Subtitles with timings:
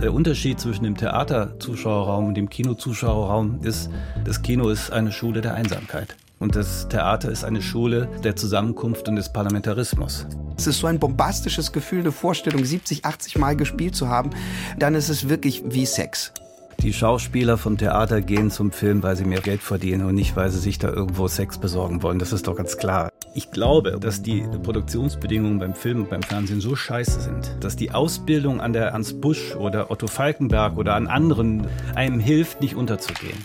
[0.00, 3.90] Der Unterschied zwischen dem Theaterzuschauerraum und dem Kinozuschauerraum ist,
[4.24, 6.16] das Kino ist eine Schule der Einsamkeit.
[6.38, 10.26] Und das Theater ist eine Schule der Zusammenkunft und des Parlamentarismus.
[10.58, 14.30] Es ist so ein bombastisches Gefühl, eine Vorstellung 70, 80 Mal gespielt zu haben.
[14.78, 16.32] Dann ist es wirklich wie Sex.
[16.80, 20.50] Die Schauspieler vom Theater gehen zum Film, weil sie mehr Geld verdienen und nicht, weil
[20.50, 22.18] sie sich da irgendwo Sex besorgen wollen.
[22.18, 23.10] Das ist doch ganz klar.
[23.36, 27.90] Ich glaube, dass die Produktionsbedingungen beim Film und beim Fernsehen so scheiße sind, dass die
[27.90, 31.66] Ausbildung an der Ernst Busch oder Otto Falkenberg oder an anderen
[31.96, 33.44] einem hilft, nicht unterzugehen.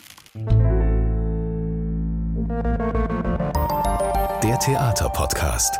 [4.43, 5.79] Der Theaterpodcast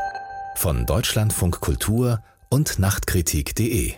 [0.56, 3.94] von Deutschlandfunk Kultur und Nachtkritik.de.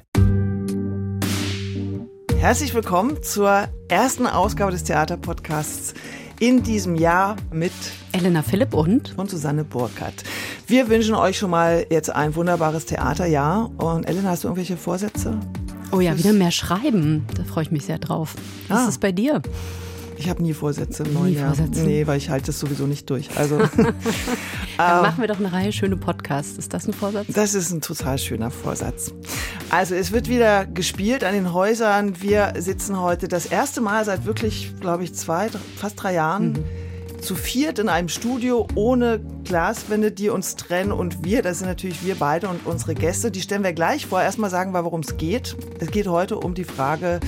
[2.38, 5.94] Herzlich willkommen zur ersten Ausgabe des Theaterpodcasts
[6.42, 7.72] in diesem Jahr mit
[8.14, 10.24] Elena Philipp und und Susanne Burkhardt.
[10.66, 13.70] Wir wünschen euch schon mal jetzt ein wunderbares Theaterjahr.
[13.78, 15.38] Und Elena, hast du irgendwelche Vorsätze?
[15.92, 17.28] Oh ja, wieder mehr schreiben.
[17.38, 18.34] Da freue ich mich sehr drauf.
[18.70, 18.84] Was Ah.
[18.86, 19.40] ist es bei dir?
[20.22, 21.56] Ich habe nie Vorsätze im neuen Nie Jahr.
[21.56, 21.82] Vorsätze?
[21.82, 23.36] Nee, weil ich halte es sowieso nicht durch.
[23.38, 23.58] Also
[24.78, 26.60] Dann machen wir doch eine Reihe schöne Podcasts.
[26.60, 27.26] Ist das ein Vorsatz?
[27.34, 29.12] Das ist ein total schöner Vorsatz.
[29.72, 32.22] Also es wird wieder gespielt an den Häusern.
[32.22, 36.66] Wir sitzen heute das erste Mal seit wirklich, glaube ich, zwei, fast drei Jahren
[37.20, 40.92] zu viert in einem Studio ohne Glaswände, die uns trennen.
[40.92, 44.22] Und wir, das sind natürlich wir beide und unsere Gäste, die stellen wir gleich vor.
[44.22, 45.56] Erstmal sagen wir, worum es geht.
[45.80, 47.20] Es geht heute um die Frage,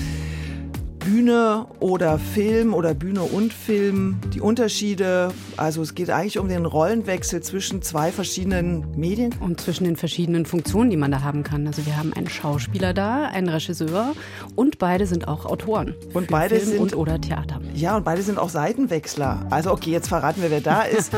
[1.03, 5.33] Bühne oder Film oder Bühne und Film, die Unterschiede.
[5.57, 9.35] Also es geht eigentlich um den Rollenwechsel zwischen zwei verschiedenen Medien.
[9.41, 11.67] Und zwischen den verschiedenen Funktionen, die man da haben kann.
[11.67, 14.13] Also wir haben einen Schauspieler da, einen Regisseur
[14.55, 15.93] und beide sind auch Autoren.
[16.13, 17.59] Und beide Film sind- und oder Theater.
[17.73, 19.45] Ja, und beide sind auch Seitenwechsler.
[19.49, 21.11] Also okay, jetzt verraten wir, wer da ist.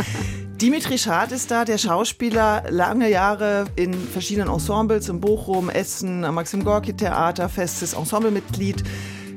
[0.61, 6.35] Dimitri Schad ist da, der Schauspieler, lange Jahre in verschiedenen Ensembles in Bochum, Essen, am
[6.35, 8.83] Maxim Gorki Theater, festes Ensemblemitglied.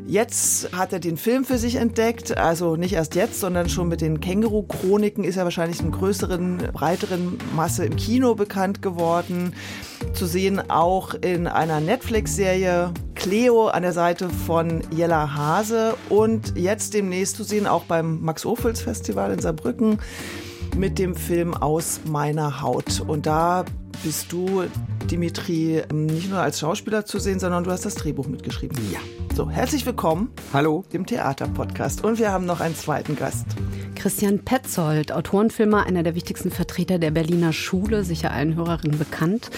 [0.08, 4.00] Jetzt hat er den Film für sich entdeckt, also nicht erst jetzt, sondern schon mit
[4.00, 9.52] den Känguru-Chroniken ist er wahrscheinlich in größeren, breiteren Masse im Kino bekannt geworden.
[10.14, 16.94] Zu sehen auch in einer Netflix-Serie Cleo an der Seite von Jella Hase und jetzt
[16.94, 19.98] demnächst zu sehen auch beim Max-Ophüls-Festival in Saarbrücken
[20.74, 23.02] mit dem Film Aus meiner Haut.
[23.06, 23.66] Und da
[24.02, 24.64] bist du,
[25.10, 28.76] Dimitri, nicht nur als Schauspieler zu sehen, sondern du hast das Drehbuch mitgeschrieben.
[28.92, 29.00] Ja.
[29.34, 30.84] So, herzlich willkommen Hallo.
[30.92, 32.04] im Theaterpodcast.
[32.04, 33.46] Und wir haben noch einen zweiten Gast.
[33.94, 39.50] Christian Petzold, Autorenfilmer, einer der wichtigsten Vertreter der Berliner Schule, sicher allen Hörerinnen bekannt.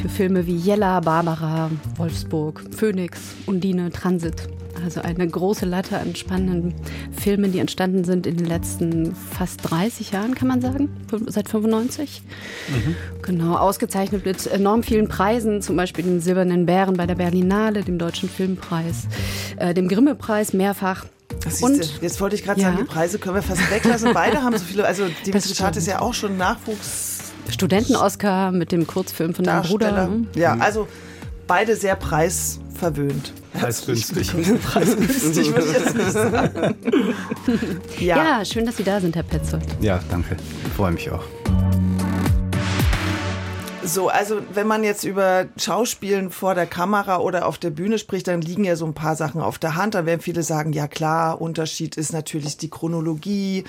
[0.00, 4.48] Für Filme wie Jella, Barbara, Wolfsburg, Phoenix, Undine, Transit.
[4.84, 6.74] Also eine große Latte an spannenden
[7.10, 10.90] Filmen, die entstanden sind in den letzten fast 30 Jahren, kann man sagen,
[11.26, 12.20] seit 95.
[13.22, 17.98] Genau, ausgezeichnet mit enorm vielen Preisen, zum Beispiel dem Silbernen Bären bei der Berlinale, dem
[17.98, 19.06] Deutschen Filmpreis,
[19.56, 21.06] äh, dem Grimme-Preis mehrfach.
[21.48, 22.68] Siehste, jetzt wollte ich gerade Ja.
[22.68, 24.12] sagen, die Preise können wir fast weglassen.
[24.12, 27.32] Beide haben so viele, also Dimitri Schad ist ja auch schon Nachwuchs.
[27.48, 30.10] Studenten-Oscar mit dem Kurzfilm von deinem Bruder.
[30.34, 30.86] Ja, also
[31.46, 31.96] beide sehr
[32.74, 33.32] preisverwöhnt.
[33.52, 34.32] Preisgünstig.
[34.62, 36.74] Preisgünstig würde ich jetzt nicht sagen.
[38.00, 38.16] Ja.
[38.38, 38.44] Ja.
[38.44, 39.64] schön, dass Sie da sind, Herr Petzold.
[39.80, 40.36] Ja, danke.
[40.66, 41.22] Ich freue mich auch.
[43.86, 48.26] So, also wenn man jetzt über Schauspielen vor der Kamera oder auf der Bühne spricht,
[48.28, 49.94] dann liegen ja so ein paar Sachen auf der Hand.
[49.94, 53.64] Dann werden viele sagen, ja klar, Unterschied ist natürlich die Chronologie,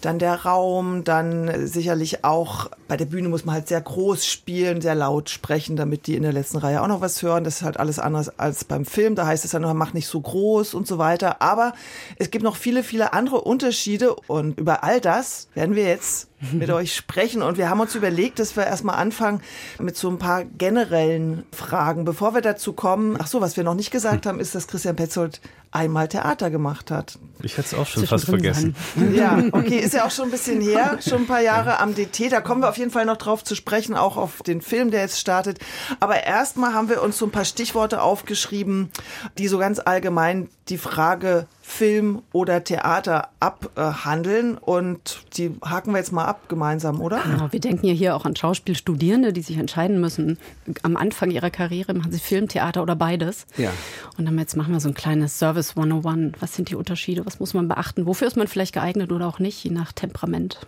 [0.00, 4.80] dann der Raum, dann sicherlich auch bei der Bühne muss man halt sehr groß spielen,
[4.80, 7.44] sehr laut sprechen, damit die in der letzten Reihe auch noch was hören.
[7.44, 9.16] Das ist halt alles anders als beim Film.
[9.16, 11.42] Da heißt es dann, mach nicht so groß und so weiter.
[11.42, 11.74] Aber
[12.16, 16.70] es gibt noch viele, viele andere Unterschiede und über all das werden wir jetzt mit
[16.70, 17.42] euch sprechen.
[17.42, 19.40] Und wir haben uns überlegt, dass wir erstmal anfangen
[19.78, 22.04] mit so ein paar generellen Fragen.
[22.04, 24.96] Bevor wir dazu kommen, ach so, was wir noch nicht gesagt haben, ist, dass Christian
[24.96, 25.40] Petzold
[25.70, 27.18] einmal Theater gemacht hat.
[27.42, 28.74] Ich hätte es auch schon fast vergessen.
[29.14, 32.32] Ja, okay, ist ja auch schon ein bisschen her, schon ein paar Jahre am DT.
[32.32, 35.02] Da kommen wir auf jeden Fall noch drauf zu sprechen, auch auf den Film, der
[35.02, 35.58] jetzt startet.
[36.00, 38.90] Aber erstmal haben wir uns so ein paar Stichworte aufgeschrieben,
[39.38, 44.56] die so ganz allgemein die Frage Film oder Theater abhandeln.
[44.56, 47.20] Und die haken wir jetzt mal ab gemeinsam, oder?
[47.22, 50.38] Genau, wir denken ja hier auch an Schauspielstudierende, die sich entscheiden müssen.
[50.82, 53.46] Am Anfang ihrer Karriere machen sie Film, Theater oder beides.
[53.58, 53.70] Ja.
[54.16, 56.34] Und dann jetzt machen wir so ein kleines Service 101.
[56.40, 57.24] Was sind die Unterschiede?
[57.26, 58.06] Was muss man beachten?
[58.06, 60.58] Wofür ist man vielleicht geeignet oder auch nicht, je nach Temperament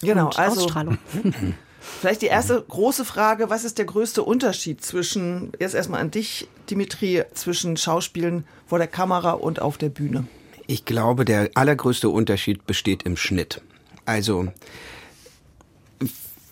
[0.00, 0.98] Genau, und also- Ausstrahlung?
[2.00, 6.48] Vielleicht die erste große Frage, was ist der größte Unterschied zwischen, jetzt erstmal an dich,
[6.68, 10.26] Dimitri, zwischen Schauspielen vor der Kamera und auf der Bühne?
[10.66, 13.62] Ich glaube, der allergrößte Unterschied besteht im Schnitt.
[14.04, 14.48] Also,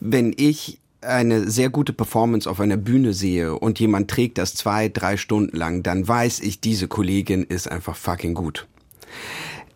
[0.01, 4.89] wenn ich eine sehr gute Performance auf einer Bühne sehe und jemand trägt das zwei,
[4.89, 8.67] drei Stunden lang, dann weiß ich, diese Kollegin ist einfach fucking gut.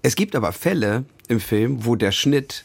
[0.02, 2.64] Es gibt aber Fälle im Film, wo der Schnitt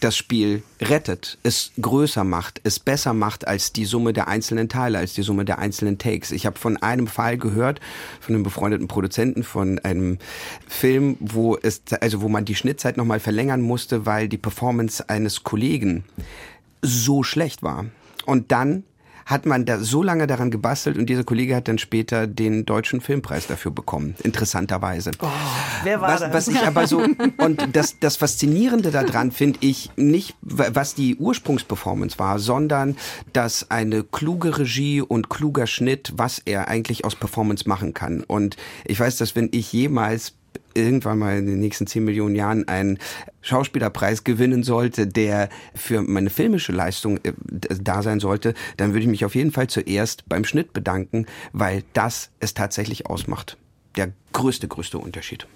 [0.00, 4.98] das Spiel rettet, es größer macht, es besser macht als die Summe der einzelnen Teile,
[4.98, 6.30] als die Summe der einzelnen Takes.
[6.30, 7.80] Ich habe von einem Fall gehört,
[8.20, 10.18] von einem befreundeten Produzenten von einem
[10.66, 15.08] Film, wo es also wo man die Schnittzeit noch mal verlängern musste, weil die Performance
[15.08, 16.04] eines Kollegen
[16.80, 17.86] so schlecht war.
[18.24, 18.84] Und dann
[19.26, 23.00] hat man da so lange daran gebastelt und dieser Kollege hat dann später den deutschen
[23.00, 25.12] Filmpreis dafür bekommen, interessanterweise.
[25.20, 25.28] Oh,
[25.84, 26.32] wer war was, das?
[26.32, 27.02] Was ich aber so
[27.38, 32.96] und das das faszinierende daran finde ich nicht was die Ursprungsperformance war, sondern
[33.32, 38.56] dass eine kluge Regie und kluger Schnitt, was er eigentlich aus Performance machen kann und
[38.84, 40.34] ich weiß, dass wenn ich jemals
[40.74, 42.98] irgendwann mal in den nächsten zehn Millionen Jahren einen
[43.40, 47.32] Schauspielerpreis gewinnen sollte, der für meine filmische Leistung äh,
[47.80, 51.84] da sein sollte, dann würde ich mich auf jeden Fall zuerst beim Schnitt bedanken, weil
[51.92, 53.56] das es tatsächlich ausmacht.
[53.96, 55.46] Der größte, größte Unterschied.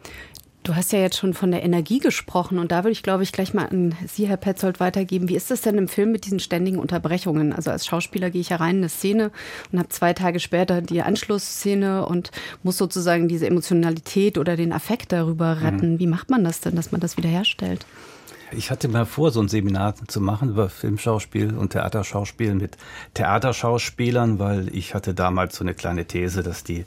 [0.67, 3.31] Du hast ja jetzt schon von der Energie gesprochen und da würde ich, glaube ich,
[3.31, 5.29] gleich mal an Sie, Herr Petzold, weitergeben.
[5.29, 7.53] Wie ist das denn im Film mit diesen ständigen Unterbrechungen?
[7.53, 9.31] Also als Schauspieler gehe ich herein in eine Szene
[9.71, 12.33] und habe zwei Tage später die Anschlussszene und
[12.65, 15.93] muss sozusagen diese Emotionalität oder den Affekt darüber retten.
[15.93, 15.99] Mhm.
[16.01, 17.87] Wie macht man das denn, dass man das wiederherstellt?
[18.51, 22.77] Ich hatte mal vor, so ein Seminar zu machen über Filmschauspiel und Theaterschauspiel mit
[23.15, 26.87] Theaterschauspielern, weil ich hatte damals so eine kleine These, dass die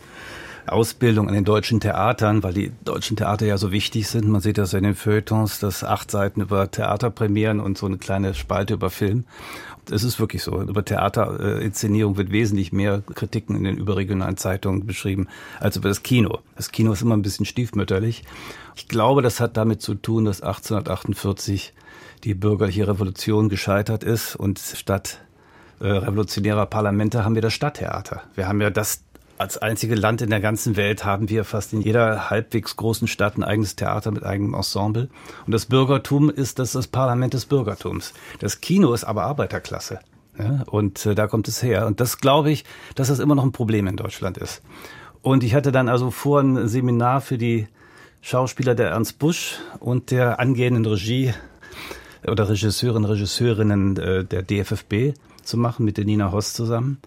[0.74, 4.28] Ausbildung an den deutschen Theatern, weil die deutschen Theater ja so wichtig sind.
[4.28, 8.34] Man sieht das in den Feuilletons, dass acht Seiten über Theaterpremieren und so eine kleine
[8.34, 9.26] Spalte über Film.
[9.92, 10.62] Es ist wirklich so.
[10.62, 15.28] Über Theaterinszenierung wird wesentlich mehr Kritiken in den überregionalen Zeitungen beschrieben
[15.60, 16.40] als über das Kino.
[16.56, 18.24] Das Kino ist immer ein bisschen stiefmütterlich.
[18.76, 21.74] Ich glaube, das hat damit zu tun, dass 1848
[22.24, 25.20] die bürgerliche Revolution gescheitert ist und statt
[25.80, 28.24] äh, revolutionärer Parlamente haben wir das Stadttheater.
[28.36, 29.04] Wir haben ja das
[29.40, 33.38] als einzige Land in der ganzen Welt haben wir fast in jeder halbwegs großen Stadt
[33.38, 35.10] ein eigenes Theater mit eigenem Ensemble.
[35.46, 38.14] Und das Bürgertum ist das, das Parlament des Bürgertums.
[38.40, 40.00] Das Kino ist aber Arbeiterklasse.
[40.38, 41.88] Ja, und äh, da kommt es her.
[41.88, 42.66] Und das glaube ich,
[42.96, 44.62] dass das immer noch ein Problem in Deutschland ist.
[45.22, 47.68] Und ich hatte dann also vor, ein Seminar für die
[48.22, 51.34] Schauspieler der Ernst Busch und der angehenden Regie
[52.28, 57.00] oder Regisseurin, Regisseurinnen äh, der DFFB zu machen mit der Nina Hoss zusammen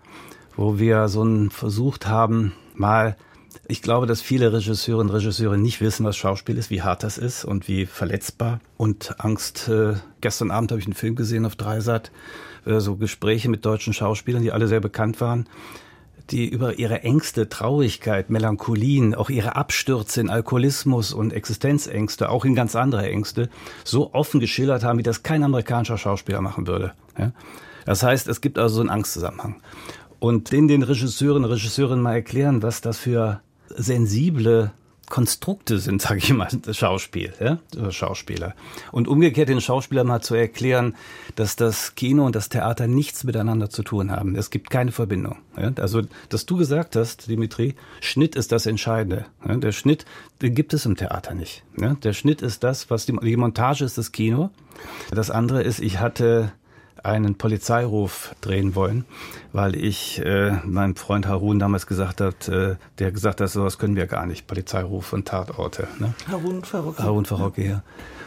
[0.57, 3.17] wo wir so einen versucht haben, mal
[3.69, 7.19] ich glaube, dass viele Regisseurinnen und Regisseure nicht wissen, was Schauspiel ist, wie hart das
[7.19, 9.69] ist und wie verletzbar und Angst.
[9.69, 12.11] Äh, gestern Abend habe ich einen Film gesehen auf Dreisat,
[12.67, 15.49] äh, so Gespräche mit deutschen Schauspielern, die alle sehr bekannt waren,
[16.31, 22.55] die über ihre Ängste, Traurigkeit, Melancholien, auch ihre Abstürze in Alkoholismus und Existenzängste, auch in
[22.55, 23.49] ganz andere Ängste,
[23.85, 26.93] so offen geschildert haben, wie das kein amerikanischer Schauspieler machen würde.
[27.19, 27.33] Ja?
[27.85, 29.57] Das heißt, es gibt also so einen Angstzusammenhang
[30.23, 34.71] und den den Regisseuren, Regisseurinnen mal erklären, was das für sensible
[35.09, 37.59] Konstrukte sind, sage ich mal, das Schauspiel, ja,
[37.91, 38.55] Schauspieler.
[38.93, 40.95] Und umgekehrt den Schauspielern mal zu erklären,
[41.35, 44.37] dass das Kino und das Theater nichts miteinander zu tun haben.
[44.37, 45.39] Es gibt keine Verbindung.
[45.57, 45.73] Ja.
[45.81, 49.27] Also, dass du gesagt hast, Dimitri, Schnitt ist das Entscheidende.
[49.45, 49.57] Ja.
[49.57, 50.05] Der Schnitt,
[50.41, 51.65] den gibt es im Theater nicht.
[51.81, 51.95] Ja.
[51.95, 54.51] Der Schnitt ist das, was die, die Montage ist das Kino.
[55.11, 56.53] Das andere ist, ich hatte
[57.03, 59.05] einen Polizeiruf drehen wollen,
[59.53, 63.97] weil ich äh, meinem Freund Harun damals gesagt hat, äh, der gesagt hat, sowas können
[63.97, 65.89] wir gar nicht, Polizeiruf und Tatorte.
[65.99, 66.15] Ne?
[66.29, 67.03] Harun Farocki.
[67.03, 67.83] Harun Farocki, ja.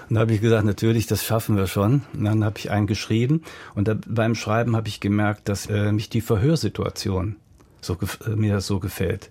[0.09, 2.03] Und da habe ich gesagt, natürlich, das schaffen wir schon.
[2.13, 5.91] Und dann habe ich einen geschrieben und da, beim Schreiben habe ich gemerkt, dass äh,
[5.91, 7.37] mich die Verhörsituation
[7.81, 9.29] so äh, mir das so gefällt.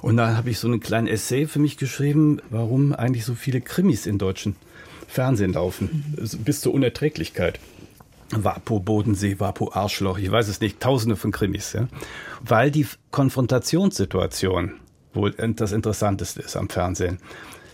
[0.00, 3.60] Und dann habe ich so einen kleinen Essay für mich geschrieben, warum eigentlich so viele
[3.60, 4.56] Krimis in deutschen
[5.08, 6.38] Fernsehen laufen, mhm.
[6.44, 7.58] bis zur Unerträglichkeit.
[8.32, 11.88] Wapo Bodensee, Wapo Arschloch, ich weiß es nicht, tausende von Krimis, ja.
[12.42, 14.74] Weil die Konfrontationssituation
[15.14, 17.18] wohl das Interessanteste ist am Fernsehen.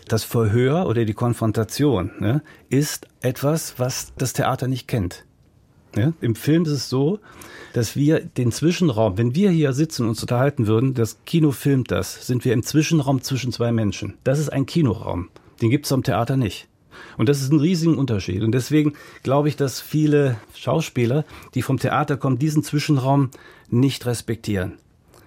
[0.07, 5.25] Das Verhör oder die Konfrontation ne, ist etwas, was das Theater nicht kennt.
[5.95, 6.13] Ja?
[6.21, 7.19] Im Film ist es so,
[7.73, 11.91] dass wir den Zwischenraum, wenn wir hier sitzen und uns unterhalten würden, das Kino filmt
[11.91, 14.17] das, sind wir im Zwischenraum zwischen zwei Menschen.
[14.23, 15.29] Das ist ein Kinoraum.
[15.61, 16.67] Den gibt es am Theater nicht.
[17.19, 18.43] Und das ist ein riesiger Unterschied.
[18.43, 23.29] Und deswegen glaube ich, dass viele Schauspieler, die vom Theater kommen, diesen Zwischenraum
[23.69, 24.77] nicht respektieren.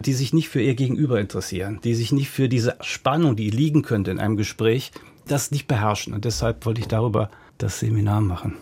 [0.01, 3.83] Die sich nicht für ihr Gegenüber interessieren, die sich nicht für diese Spannung, die liegen
[3.83, 4.91] könnte in einem Gespräch,
[5.29, 6.15] das nicht beherrschen.
[6.15, 8.55] Und deshalb wollte ich darüber das Seminar machen.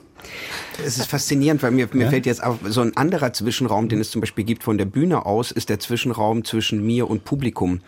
[0.85, 2.11] Es ist faszinierend, weil mir, mir ja?
[2.11, 5.27] fällt jetzt auf, so ein anderer Zwischenraum, den es zum Beispiel gibt von der Bühne
[5.27, 7.81] aus, ist der Zwischenraum zwischen mir und Publikum,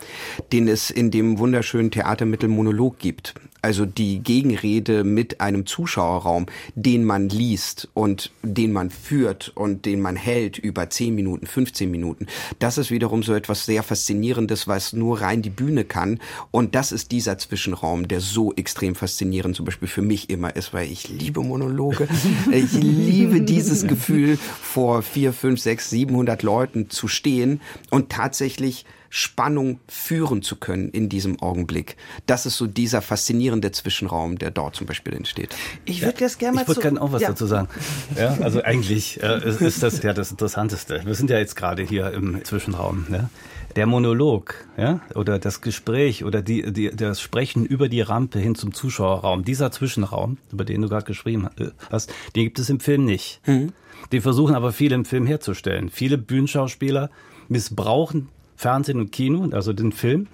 [0.52, 3.34] den es in dem wunderschönen Theatermittel Monolog gibt.
[3.64, 10.00] Also die Gegenrede mit einem Zuschauerraum, den man liest und den man führt und den
[10.00, 12.26] man hält über 10 Minuten, 15 Minuten.
[12.58, 16.18] Das ist wiederum so etwas sehr Faszinierendes, was nur rein die Bühne kann.
[16.50, 20.74] Und das ist dieser Zwischenraum, der so extrem faszinierend zum Beispiel für mich immer ist,
[20.74, 22.08] weil ich liebe Monologe.
[22.52, 27.60] Ich liebe dieses Gefühl, vor vier, fünf, sechs, siebenhundert Leuten zu stehen
[27.90, 31.98] und tatsächlich Spannung führen zu können in diesem Augenblick.
[32.24, 35.54] Das ist so dieser faszinierende Zwischenraum, der dort zum Beispiel entsteht.
[35.84, 37.28] Ich würde ja, gerne mal Ich würde gerne auch was ja.
[37.28, 37.68] dazu sagen.
[38.16, 41.02] Ja, also eigentlich äh, ist das ja das Interessanteste.
[41.04, 43.06] Wir sind ja jetzt gerade hier im Zwischenraum.
[43.12, 43.28] Ja?
[43.76, 48.54] Der Monolog, ja, oder das Gespräch oder die, die, das Sprechen über die Rampe hin
[48.54, 51.48] zum Zuschauerraum, dieser Zwischenraum, über den du gerade geschrieben
[51.90, 53.40] hast, den gibt es im Film nicht.
[53.46, 53.72] Mhm.
[54.12, 55.88] Den versuchen aber viele im Film herzustellen.
[55.88, 57.10] Viele Bühnenschauspieler
[57.48, 60.28] missbrauchen Fernsehen und Kino, also den Film,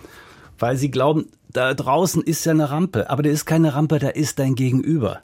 [0.58, 4.08] weil sie glauben, da draußen ist ja eine Rampe, aber da ist keine Rampe, da
[4.08, 5.22] ist dein Gegenüber.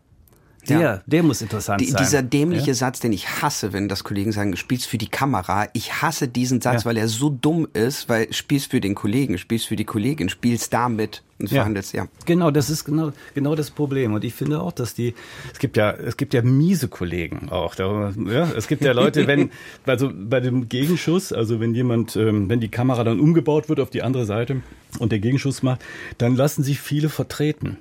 [0.69, 1.01] Der, ja.
[1.07, 2.03] der muss interessant Die, sein.
[2.03, 2.75] Dieser dämliche ja?
[2.75, 5.69] Satz, den ich hasse, wenn das Kollegen sagen, spielst für die Kamera.
[5.73, 6.91] Ich hasse diesen Satz, ja.
[6.91, 10.73] weil er so dumm ist, weil spielst für den Kollegen, spielst für die Kollegin, spielst
[10.73, 12.07] damit und verhandelst, ja.
[12.27, 14.15] Genau, das ist genau, genau das Problem.
[14.15, 15.15] Und ich finde auch, dass die,
[15.53, 17.75] es gibt ja, es gibt ja miese Kollegen auch.
[17.77, 19.51] Ja, es gibt ja Leute, wenn,
[19.87, 23.91] also bei dem Gegenschuss, also wenn jemand, ähm, wenn die Kamera dann umgebaut wird auf
[23.91, 24.63] die andere Seite
[24.99, 25.85] und der Gegenschuss macht,
[26.19, 27.79] dann lassen sich viele vertreten.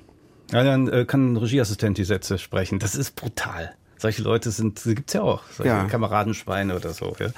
[0.52, 2.78] Ja, dann äh, kann ein Regieassistent die Sätze sprechen.
[2.78, 3.74] Das ist brutal.
[3.96, 5.84] Solche Leute sind, gibt's ja auch, solche ja.
[5.84, 7.16] Kameradenschweine oder so.
[7.18, 7.28] Ja.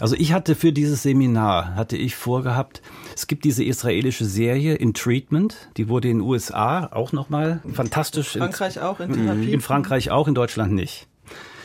[0.00, 2.82] Also ich hatte für dieses Seminar, hatte ich vorgehabt,
[3.14, 8.34] es gibt diese israelische Serie In Treatment, die wurde in den USA auch nochmal fantastisch.
[8.34, 9.52] In Frankreich in, auch, in Therapie.
[9.52, 11.06] In Frankreich auch, in Deutschland nicht.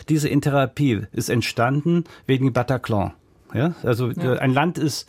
[0.09, 3.13] Diese In Therapie ist entstanden wegen Bataclan.
[3.53, 3.73] Ja?
[3.83, 4.33] Also ja.
[4.33, 5.07] ein Land ist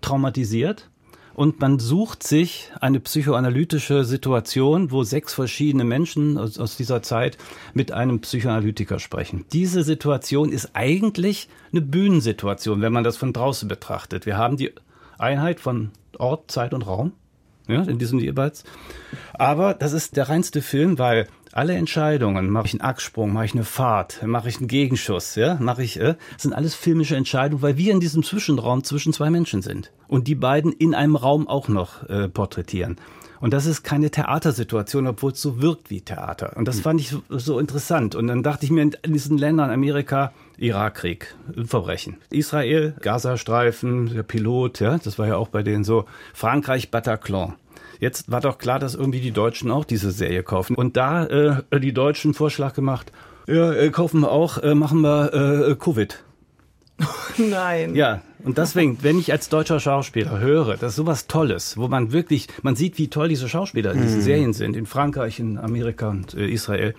[0.00, 0.90] traumatisiert
[1.36, 7.36] und man sucht sich eine psychoanalytische Situation, wo sechs verschiedene Menschen aus, aus, dieser Zeit
[7.74, 9.44] mit einem Psychoanalytiker sprechen.
[9.52, 14.24] Diese Situation ist eigentlich eine Bühnensituation, wenn man das von draußen betrachtet.
[14.24, 14.72] Wir haben die
[15.18, 17.12] Einheit von Ort, Zeit und Raum,
[17.68, 18.64] ja, in diesem jeweils.
[19.34, 23.54] Aber das ist der reinste Film, weil alle Entscheidungen, mache ich einen Achssprung, mache ich
[23.54, 27.76] eine Fahrt, mache ich einen Gegenschuss, ja, mache ich, äh, sind alles filmische Entscheidungen, weil
[27.76, 31.68] wir in diesem Zwischenraum zwischen zwei Menschen sind und die beiden in einem Raum auch
[31.68, 32.96] noch äh, porträtieren.
[33.40, 36.56] Und das ist keine Theatersituation, obwohl es so wirkt wie Theater.
[36.56, 36.82] Und das hm.
[36.82, 38.14] fand ich so, so interessant.
[38.14, 41.34] Und dann dachte ich mir, in diesen Ländern, Amerika, Irakkrieg,
[41.66, 42.16] Verbrechen.
[42.30, 46.06] Israel, Gazastreifen, der Pilot, ja, das war ja auch bei denen so.
[46.32, 47.54] Frankreich, Bataclan.
[48.00, 50.76] Jetzt war doch klar, dass irgendwie die Deutschen auch diese Serie kaufen.
[50.76, 53.12] Und da äh, die Deutschen Vorschlag gemacht,
[53.46, 55.32] ja, äh, kaufen wir auch, äh, machen wir
[55.68, 56.22] äh, Covid.
[57.36, 57.94] Nein.
[57.94, 62.12] Ja, und deswegen, wenn ich als deutscher Schauspieler höre, das ist sowas Tolles, wo man
[62.12, 64.24] wirklich, man sieht, wie toll diese Schauspieler in diesen mhm.
[64.24, 66.94] Serien sind, in Frankreich, in Amerika und äh, Israel.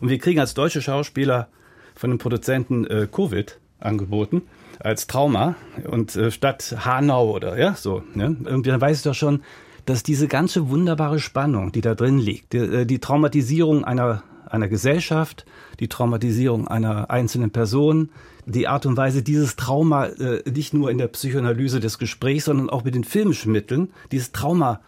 [0.00, 1.48] Und wir kriegen als deutsche Schauspieler
[1.94, 4.42] von den Produzenten äh, Covid angeboten
[4.78, 5.54] als Trauma
[5.88, 8.02] und äh, statt Hanau oder ja so.
[8.14, 8.36] Ne?
[8.44, 9.42] Irgendwie dann weiß ich doch schon,
[9.84, 14.68] dass diese ganze wunderbare Spannung, die da drin liegt, die, äh, die Traumatisierung einer, einer
[14.68, 15.44] Gesellschaft,
[15.80, 18.10] die Traumatisierung einer einzelnen Person,
[18.46, 22.70] die Art und Weise, dieses Trauma äh, nicht nur in der Psychoanalyse des Gesprächs, sondern
[22.70, 24.80] auch mit den filmischen Mitteln, dieses Trauma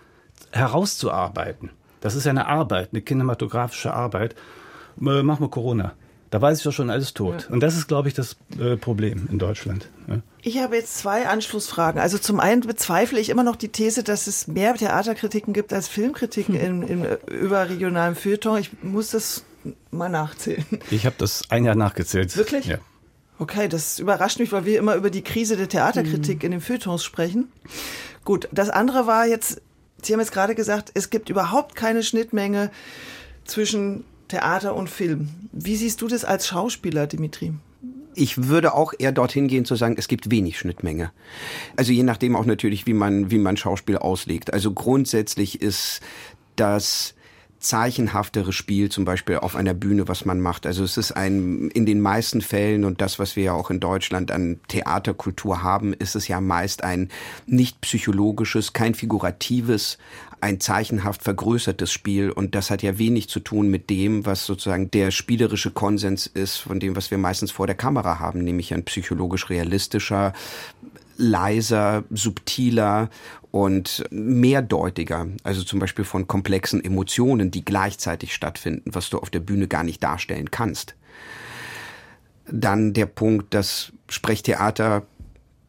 [0.53, 1.71] herauszuarbeiten.
[2.01, 4.35] Das ist ja eine Arbeit, eine kinematografische Arbeit.
[5.01, 5.93] Äh, machen wir Corona.
[6.31, 7.47] Da weiß ich doch schon alles tot.
[7.49, 7.55] Ja.
[7.55, 9.89] Und das ist, glaube ich, das äh, Problem in Deutschland.
[10.09, 10.19] Ja.
[10.47, 11.99] Ich habe jetzt zwei Anschlussfragen.
[11.99, 15.89] Also zum einen bezweifle ich immer noch die These, dass es mehr Theaterkritiken gibt als
[15.89, 16.83] Filmkritiken hm.
[16.83, 18.59] im, im überregionalen Feuilleton.
[18.59, 19.45] Ich muss das
[19.91, 20.67] mal nachzählen.
[20.91, 22.37] Ich habe das ein Jahr nachgezählt.
[22.37, 22.67] Wirklich?
[22.67, 22.77] Ja.
[23.39, 26.45] Okay, das überrascht mich, weil wir immer über die Krise der Theaterkritik mhm.
[26.45, 27.51] in den Feuilletons sprechen.
[28.25, 29.63] Gut, das andere war jetzt,
[30.03, 32.71] Sie haben jetzt gerade gesagt, es gibt überhaupt keine Schnittmenge
[33.47, 35.31] zwischen Theater und Film.
[35.53, 37.55] Wie siehst du das als Schauspieler, Dimitri?
[38.15, 41.11] Ich würde auch eher dorthin gehen zu sagen, es gibt wenig Schnittmenge.
[41.77, 44.53] Also je nachdem auch natürlich, wie man, wie man Schauspiel auslegt.
[44.53, 46.01] Also grundsätzlich ist
[46.57, 47.15] das
[47.65, 50.67] zeichenhaftere Spiel zum Beispiel auf einer Bühne, was man macht.
[50.67, 53.81] Also es ist ein, in den meisten Fällen und das, was wir ja auch in
[53.81, 57.09] Deutschland an Theaterkultur haben, ist es ja meist ein
[57.47, 59.99] nicht psychologisches, kein figuratives,
[60.45, 64.91] ein zeichenhaft vergrößertes Spiel und das hat ja wenig zu tun mit dem, was sozusagen
[64.91, 68.85] der spielerische Konsens ist, von dem, was wir meistens vor der Kamera haben, nämlich ein
[68.85, 70.35] psychologisch realistischer,
[71.17, 73.11] leiser, subtiler
[73.51, 79.41] und mehrdeutiger, also zum Beispiel von komplexen Emotionen, die gleichzeitig stattfinden, was du auf der
[79.41, 80.95] Bühne gar nicht darstellen kannst.
[82.47, 85.05] Dann der Punkt, dass Sprechtheater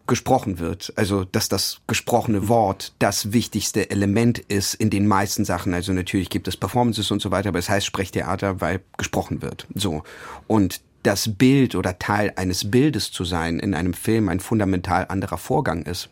[0.08, 0.94] gesprochen wird.
[0.96, 5.74] Also, dass das gesprochene Wort das wichtigste Element ist in den meisten Sachen.
[5.74, 9.68] Also natürlich gibt es Performances und so weiter, aber es heißt Sprechtheater, weil gesprochen wird.
[9.74, 10.04] So.
[10.48, 15.38] Und das Bild oder Teil eines Bildes zu sein in einem Film ein fundamental anderer
[15.38, 16.10] Vorgang ist.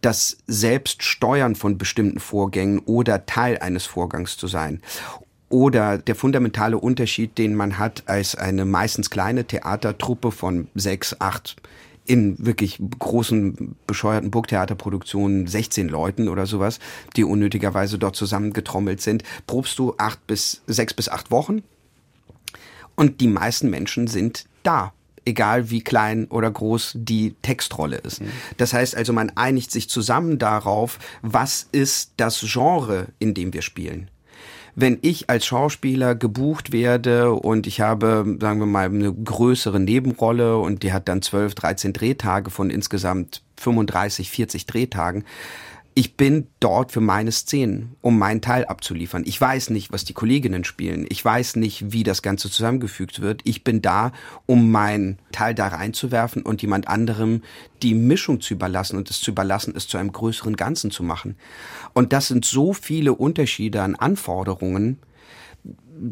[0.00, 4.80] Das Selbststeuern von bestimmten Vorgängen oder Teil eines Vorgangs zu sein
[5.50, 11.56] oder der fundamentale Unterschied, den man hat als eine meistens kleine Theatertruppe von sechs, acht
[12.06, 16.78] in wirklich großen, bescheuerten Burgtheaterproduktionen 16 Leuten oder sowas,
[17.16, 21.62] die unnötigerweise dort zusammengetrommelt sind, probst du acht bis, sechs bis acht Wochen.
[23.00, 24.92] Und die meisten Menschen sind da
[25.24, 28.20] egal wie klein oder groß die Textrolle ist.
[28.20, 28.28] Mhm.
[28.58, 33.62] Das heißt also, man einigt sich zusammen darauf, was ist das Genre, in dem wir
[33.62, 34.10] spielen
[34.76, 40.58] wenn ich als Schauspieler gebucht werde und ich habe, sagen wir mal, eine größere Nebenrolle
[40.58, 45.24] und die hat dann 12, 13 Drehtage von insgesamt 35, 40 Drehtagen,
[45.94, 49.24] ich bin dort für meine Szenen, um meinen Teil abzuliefern.
[49.26, 51.04] Ich weiß nicht, was die Kolleginnen spielen.
[51.08, 53.42] Ich weiß nicht, wie das Ganze zusammengefügt wird.
[53.44, 54.12] Ich bin da,
[54.46, 57.42] um meinen Teil da reinzuwerfen und jemand anderem
[57.82, 61.36] die Mischung zu überlassen und es zu überlassen, es zu einem größeren Ganzen zu machen.
[61.92, 64.98] Und das sind so viele Unterschiede an Anforderungen,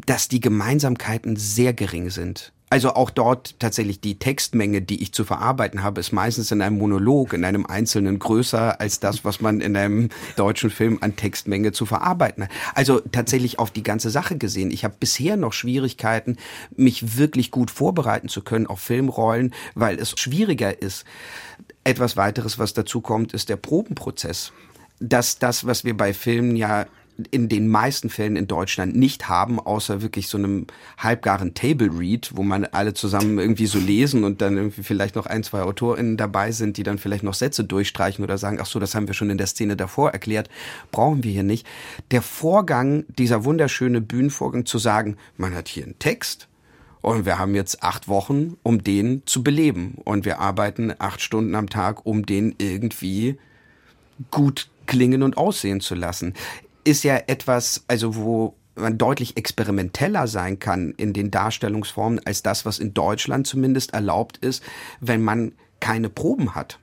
[0.05, 2.51] dass die Gemeinsamkeiten sehr gering sind.
[2.71, 6.77] Also auch dort tatsächlich die Textmenge, die ich zu verarbeiten habe, ist meistens in einem
[6.77, 11.71] Monolog, in einem einzelnen größer als das, was man in einem deutschen Film an Textmenge
[11.71, 12.51] zu verarbeiten hat.
[12.75, 14.69] Also tatsächlich auf die ganze Sache gesehen.
[14.69, 16.37] Ich habe bisher noch Schwierigkeiten,
[16.75, 21.05] mich wirklich gut vorbereiten zu können auf Filmrollen, weil es schwieriger ist.
[21.83, 24.51] Etwas weiteres, was dazu kommt, ist der Probenprozess
[24.99, 26.85] dass das, was wir bei Filmen ja
[27.27, 32.31] in den meisten Fällen in Deutschland nicht haben, außer wirklich so einem halbgaren Table Read,
[32.35, 36.17] wo man alle zusammen irgendwie so lesen und dann irgendwie vielleicht noch ein, zwei AutorInnen
[36.17, 39.13] dabei sind, die dann vielleicht noch Sätze durchstreichen oder sagen, ach so, das haben wir
[39.13, 40.49] schon in der Szene davor erklärt,
[40.91, 41.67] brauchen wir hier nicht.
[42.11, 46.47] Der Vorgang, dieser wunderschöne Bühnenvorgang zu sagen, man hat hier einen Text,
[47.01, 49.95] und wir haben jetzt acht Wochen, um den zu beleben.
[50.03, 53.37] Und wir arbeiten acht Stunden am Tag, um den irgendwie
[54.31, 56.33] gut klingen und aussehen zu lassen
[56.89, 62.65] ist ja etwas, also wo man deutlich experimenteller sein kann in den Darstellungsformen als das,
[62.65, 64.63] was in Deutschland zumindest erlaubt ist,
[64.99, 66.79] wenn man keine Proben hat.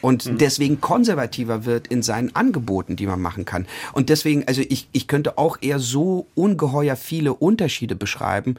[0.00, 0.38] Und mhm.
[0.38, 3.66] deswegen konservativer wird in seinen Angeboten, die man machen kann.
[3.92, 8.56] Und deswegen, also ich, ich könnte auch eher so ungeheuer viele Unterschiede beschreiben.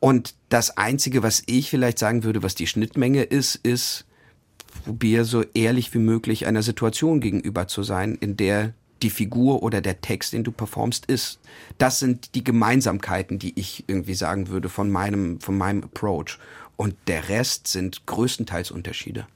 [0.00, 4.06] Und das Einzige, was ich vielleicht sagen würde, was die Schnittmenge ist, ist,
[4.84, 8.72] probier so ehrlich wie möglich einer Situation gegenüber zu sein, in der
[9.02, 11.40] die Figur oder der Text, den du performst, ist.
[11.78, 16.38] Das sind die Gemeinsamkeiten, die ich irgendwie sagen würde von meinem, von meinem Approach.
[16.76, 19.26] Und der Rest sind größtenteils Unterschiede.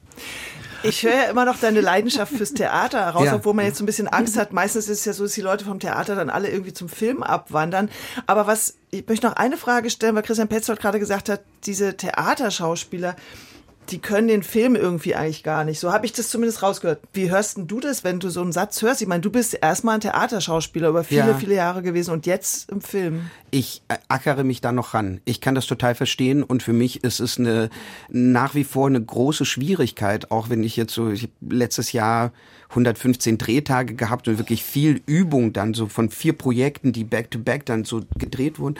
[0.83, 3.35] Ich höre ja immer noch deine Leidenschaft fürs Theater heraus, ja.
[3.35, 4.53] obwohl man jetzt so ein bisschen Angst hat.
[4.53, 7.23] Meistens ist es ja so, dass die Leute vom Theater dann alle irgendwie zum Film
[7.23, 7.89] abwandern.
[8.25, 11.97] Aber was, ich möchte noch eine Frage stellen, weil Christian Petzold gerade gesagt hat, diese
[11.97, 13.15] Theaterschauspieler,
[13.89, 15.79] die können den Film irgendwie eigentlich gar nicht.
[15.79, 16.99] So habe ich das zumindest rausgehört.
[17.13, 19.01] Wie hörst denn du das, wenn du so einen Satz hörst?
[19.01, 21.33] Ich meine, du bist erstmal ein Theaterschauspieler über viele, ja.
[21.33, 23.29] viele Jahre gewesen und jetzt im Film.
[23.51, 25.21] Ich ackere mich da noch ran.
[25.25, 27.69] Ich kann das total verstehen und für mich ist es eine
[28.09, 32.31] nach wie vor eine große Schwierigkeit, auch wenn ich jetzt so ich letztes Jahr
[32.69, 37.39] 115 Drehtage gehabt und wirklich viel Übung dann so von vier Projekten, die back to
[37.39, 38.75] back dann so gedreht wurden.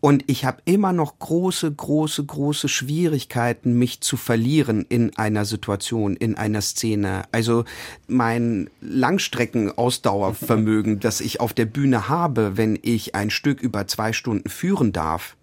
[0.00, 6.16] Und ich habe immer noch große, große, große Schwierigkeiten, mich zu verlieren in einer Situation,
[6.16, 7.24] in einer Szene.
[7.32, 7.66] Also
[8.08, 14.48] mein Langstreckenausdauervermögen, das ich auf der Bühne habe, wenn ich ein Stück über zwei Stunden
[14.48, 15.36] führen darf,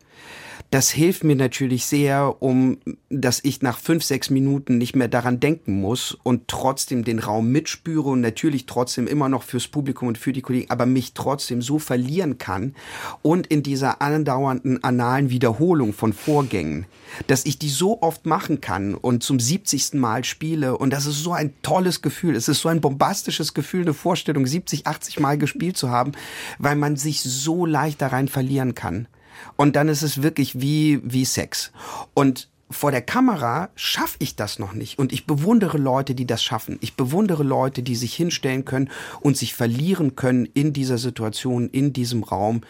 [0.70, 2.78] das hilft mir natürlich sehr, um,
[3.10, 7.52] dass ich nach fünf, sechs Minuten nicht mehr daran denken muss und trotzdem den Raum
[7.52, 11.62] mitspüre und natürlich trotzdem immer noch fürs Publikum und für die Kollegen, aber mich trotzdem
[11.62, 12.76] so verlieren kann
[13.22, 16.86] und in dieser andauernden analen Wiederholung von Vorgängen,
[17.28, 19.94] dass ich die so oft machen kann und zum 70.
[19.94, 22.36] Mal spiele und das ist so ein tolles Gefühl.
[22.36, 26.12] Es ist so ein bombastisches Gefühl, eine Vorstellung 70, 80 Mal gespielt zu haben,
[26.60, 29.08] weil man sich so leicht da rein verlieren kann.
[29.56, 31.72] Und dann ist es wirklich wie, wie Sex.
[32.14, 35.00] Und vor der Kamera schaffe ich das noch nicht.
[35.00, 36.78] Und ich bewundere Leute, die das schaffen.
[36.82, 38.90] Ich bewundere Leute, die sich hinstellen können
[39.22, 42.62] und sich verlieren können in dieser Situation, in diesem Raum.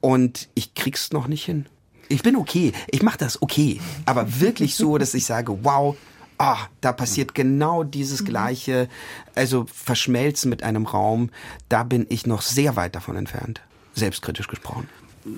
[0.00, 1.66] Und ich krieg's noch nicht hin.
[2.08, 2.72] Ich bin okay.
[2.88, 3.80] Ich mache das okay.
[4.04, 5.96] Aber wirklich so, dass ich sage, wow,
[6.38, 8.88] ah, da passiert genau dieses Gleiche.
[9.34, 11.30] Also verschmelzen mit einem Raum.
[11.68, 13.62] Da bin ich noch sehr weit davon entfernt.
[13.94, 14.88] Selbstkritisch gesprochen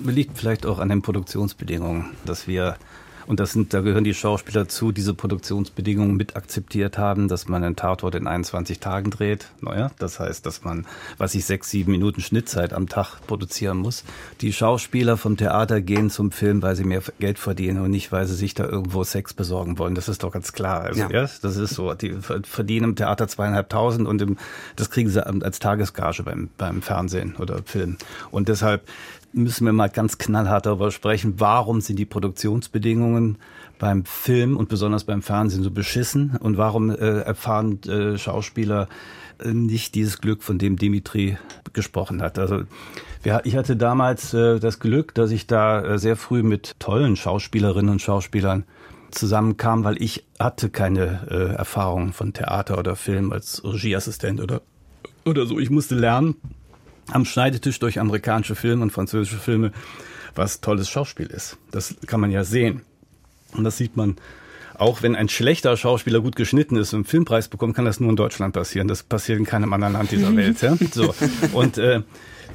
[0.05, 2.77] liegt vielleicht auch an den Produktionsbedingungen, dass wir
[3.29, 7.63] Und das sind, da gehören die Schauspieler zu, diese Produktionsbedingungen mit akzeptiert haben, dass man
[7.63, 9.51] einen Tatort in 21 Tagen dreht.
[9.61, 10.87] Naja, das heißt, dass man,
[11.19, 14.03] was ich sechs, sieben Minuten Schnittzeit am Tag produzieren muss.
[14.41, 18.25] Die Schauspieler vom Theater gehen zum Film, weil sie mehr Geld verdienen und nicht, weil
[18.25, 19.93] sie sich da irgendwo Sex besorgen wollen.
[19.93, 20.81] Das ist doch ganz klar.
[20.81, 21.11] Also, ja.
[21.11, 21.93] ja das ist so.
[21.93, 24.37] Die verdienen im Theater zweieinhalbtausend und im,
[24.75, 27.97] das kriegen sie als Tagesgage beim, beim Fernsehen oder Film.
[28.31, 28.87] Und deshalb
[29.33, 33.37] müssen wir mal ganz knallhart darüber sprechen, warum sind die Produktionsbedingungen
[33.77, 38.87] beim Film und besonders beim Fernsehen so beschissen und warum äh, erfahren äh, Schauspieler
[39.39, 41.37] äh, nicht dieses Glück, von dem Dimitri
[41.73, 42.39] gesprochen hat.
[42.39, 42.63] Also
[43.43, 47.91] ich hatte damals äh, das Glück, dass ich da äh, sehr früh mit tollen Schauspielerinnen
[47.91, 48.65] und Schauspielern
[49.11, 54.61] zusammenkam, weil ich hatte keine äh, Erfahrung von Theater oder Film als Regieassistent oder
[55.25, 55.59] oder so.
[55.59, 56.35] Ich musste lernen
[57.11, 59.71] am Schneidetisch durch amerikanische Filme und französische Filme,
[60.35, 61.57] was tolles Schauspiel ist.
[61.71, 62.81] Das kann man ja sehen.
[63.53, 64.17] Und das sieht man
[64.79, 68.09] auch wenn ein schlechter Schauspieler gut geschnitten ist und einen Filmpreis bekommt, kann das nur
[68.09, 68.87] in Deutschland passieren.
[68.87, 70.61] Das passiert in keinem anderen Land dieser Welt.
[70.61, 70.77] Ja?
[70.91, 71.13] So.
[71.51, 72.01] Und äh,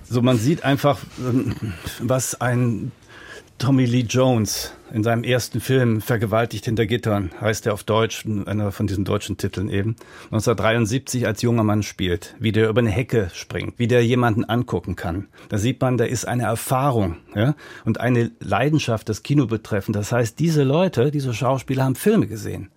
[0.09, 1.55] so man sieht einfach, ähm,
[2.01, 2.93] was ein
[3.59, 8.73] Tommy Lee Jones in seinem ersten Film Vergewaltigt hinter Gittern, heißt er auf Deutsch, einer
[8.73, 13.31] von diesen deutschen Titeln eben, 1973 als junger Mann spielt, wie der über eine Hecke
[13.35, 15.29] springt, wie der jemanden angucken kann.
[15.49, 19.97] Da sieht man, da ist eine Erfahrung ja, und eine Leidenschaft, das Kino betreffend.
[19.97, 22.71] Das heißt, diese Leute, diese Schauspieler haben Filme gesehen.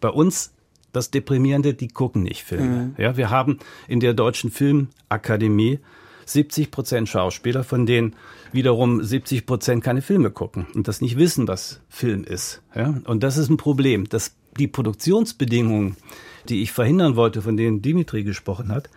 [0.00, 0.52] Bei uns
[0.92, 2.64] das Deprimierende, die gucken nicht Filme.
[2.66, 2.94] Mhm.
[2.96, 5.80] Ja, wir haben in der Deutschen Filmakademie
[6.28, 8.14] 70 Prozent Schauspieler, von denen
[8.52, 12.62] wiederum 70 Prozent keine Filme gucken und das nicht wissen, was Film ist.
[12.74, 12.94] Ja?
[13.04, 14.08] Und das ist ein Problem.
[14.08, 15.96] dass die Produktionsbedingungen,
[16.48, 18.90] die ich verhindern wollte, von denen Dimitri gesprochen hat,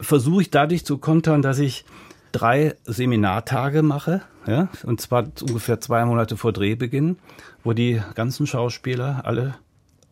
[0.00, 1.84] versuche ich dadurch zu kontern, dass ich
[2.32, 7.16] drei Seminartage mache, ja, und zwar ungefähr zwei Monate vor Drehbeginn,
[7.64, 9.54] wo die ganzen Schauspieler alle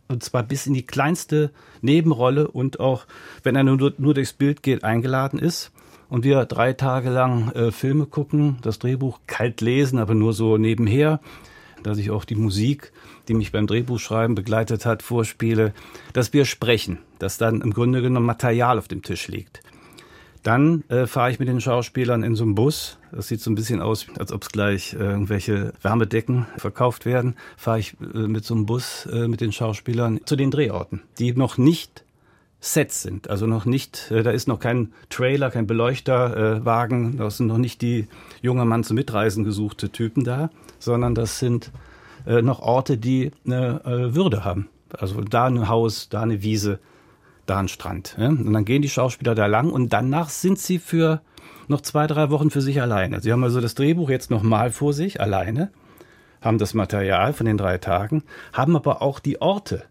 [0.07, 3.07] und zwar bis in die kleinste Nebenrolle und auch,
[3.43, 5.73] wenn er nur, nur durchs Bild geht, eingeladen ist
[6.09, 10.59] und wir drei Tage lang äh, Filme gucken, das Drehbuch kalt lesen, aber nur so
[10.59, 11.21] nebenher,
[11.83, 12.93] dass ich auch die Musik,
[13.29, 15.73] die mich beim Drehbuchschreiben begleitet hat, vorspiele,
[16.12, 19.61] dass wir sprechen, dass dann im Grunde genommen Material auf dem Tisch liegt.
[20.45, 22.99] Dann äh, fahre ich mit den Schauspielern in so einem Bus.
[23.11, 27.37] Das sieht so ein bisschen aus, als ob es gleich äh, irgendwelche Wärmedecken verkauft werden.
[27.57, 31.33] Fahre ich äh, mit so einem Bus äh, mit den Schauspielern zu den Drehorten, die
[31.33, 32.04] noch nicht
[32.64, 33.29] Sets sind.
[33.29, 37.59] Also noch nicht, äh, da ist noch kein Trailer, kein Beleuchterwagen, äh, da sind noch
[37.59, 38.09] nicht die
[38.40, 40.48] junger Mann zum Mitreisen gesuchte Typen da,
[40.79, 41.70] sondern das sind
[42.27, 43.83] äh, noch Orte, die eine
[44.14, 44.68] Würde haben.
[44.98, 46.79] Also da ein Haus, da eine Wiese,
[47.44, 48.16] da ein Strand.
[48.18, 51.20] Und dann gehen die Schauspieler da lang und danach sind sie für
[51.68, 53.20] noch zwei, drei Wochen für sich alleine.
[53.20, 55.70] Sie haben also das Drehbuch jetzt nochmal vor sich, alleine,
[56.40, 58.22] haben das Material von den drei Tagen,
[58.55, 59.83] haben aber auch die Orte,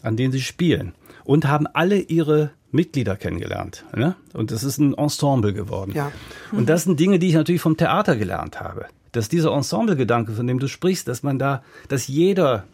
[0.00, 3.84] an denen sie spielen und haben alle ihre Mitglieder kennengelernt.
[3.94, 4.16] Ne?
[4.32, 5.92] Und das ist ein Ensemble geworden.
[5.94, 6.10] Ja.
[6.50, 6.58] Mhm.
[6.58, 8.86] Und das sind Dinge, die ich natürlich vom Theater gelernt habe.
[9.12, 12.64] Dass dieser Ensemble-Gedanke, von dem du sprichst, dass man da, dass jeder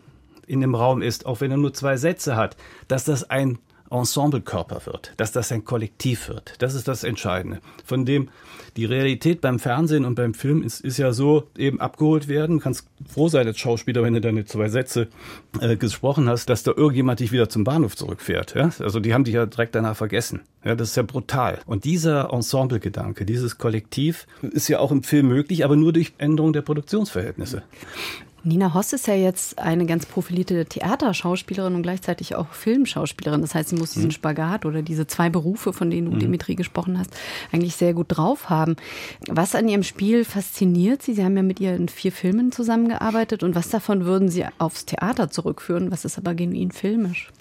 [0.46, 2.56] in dem Raum ist, auch wenn er nur zwei Sätze hat,
[2.86, 3.58] dass das ein
[3.90, 6.54] Ensemblekörper wird, dass das ein Kollektiv wird.
[6.58, 7.60] Das ist das Entscheidende.
[7.84, 8.28] Von dem
[8.76, 12.58] die Realität beim Fernsehen und beim Film ist, ist ja so eben abgeholt werden.
[12.58, 15.08] Du kannst froh sein als Schauspieler, wenn du deine zwei Sätze
[15.60, 18.54] äh, gesprochen hast, dass da irgendjemand dich wieder zum Bahnhof zurückfährt.
[18.54, 18.70] Ja?
[18.78, 20.42] Also die haben dich ja direkt danach vergessen.
[20.68, 21.60] Ja, das ist ja brutal.
[21.64, 26.52] Und dieser Ensemblegedanke, dieses Kollektiv ist ja auch im Film möglich, aber nur durch Änderung
[26.52, 27.62] der Produktionsverhältnisse.
[28.44, 33.40] Nina Hoss ist ja jetzt eine ganz profilierte Theaterschauspielerin und gleichzeitig auch Filmschauspielerin.
[33.40, 34.12] Das heißt, sie muss diesen mhm.
[34.12, 36.20] Spagat oder diese zwei Berufe, von denen du, mhm.
[36.20, 37.16] Dimitri, gesprochen hast,
[37.50, 38.76] eigentlich sehr gut drauf haben.
[39.26, 41.14] Was an ihrem Spiel fasziniert Sie?
[41.14, 43.42] Sie haben ja mit ihr in vier Filmen zusammengearbeitet.
[43.42, 45.90] Und was davon würden Sie aufs Theater zurückführen?
[45.90, 47.32] Was ist aber genuin filmisch?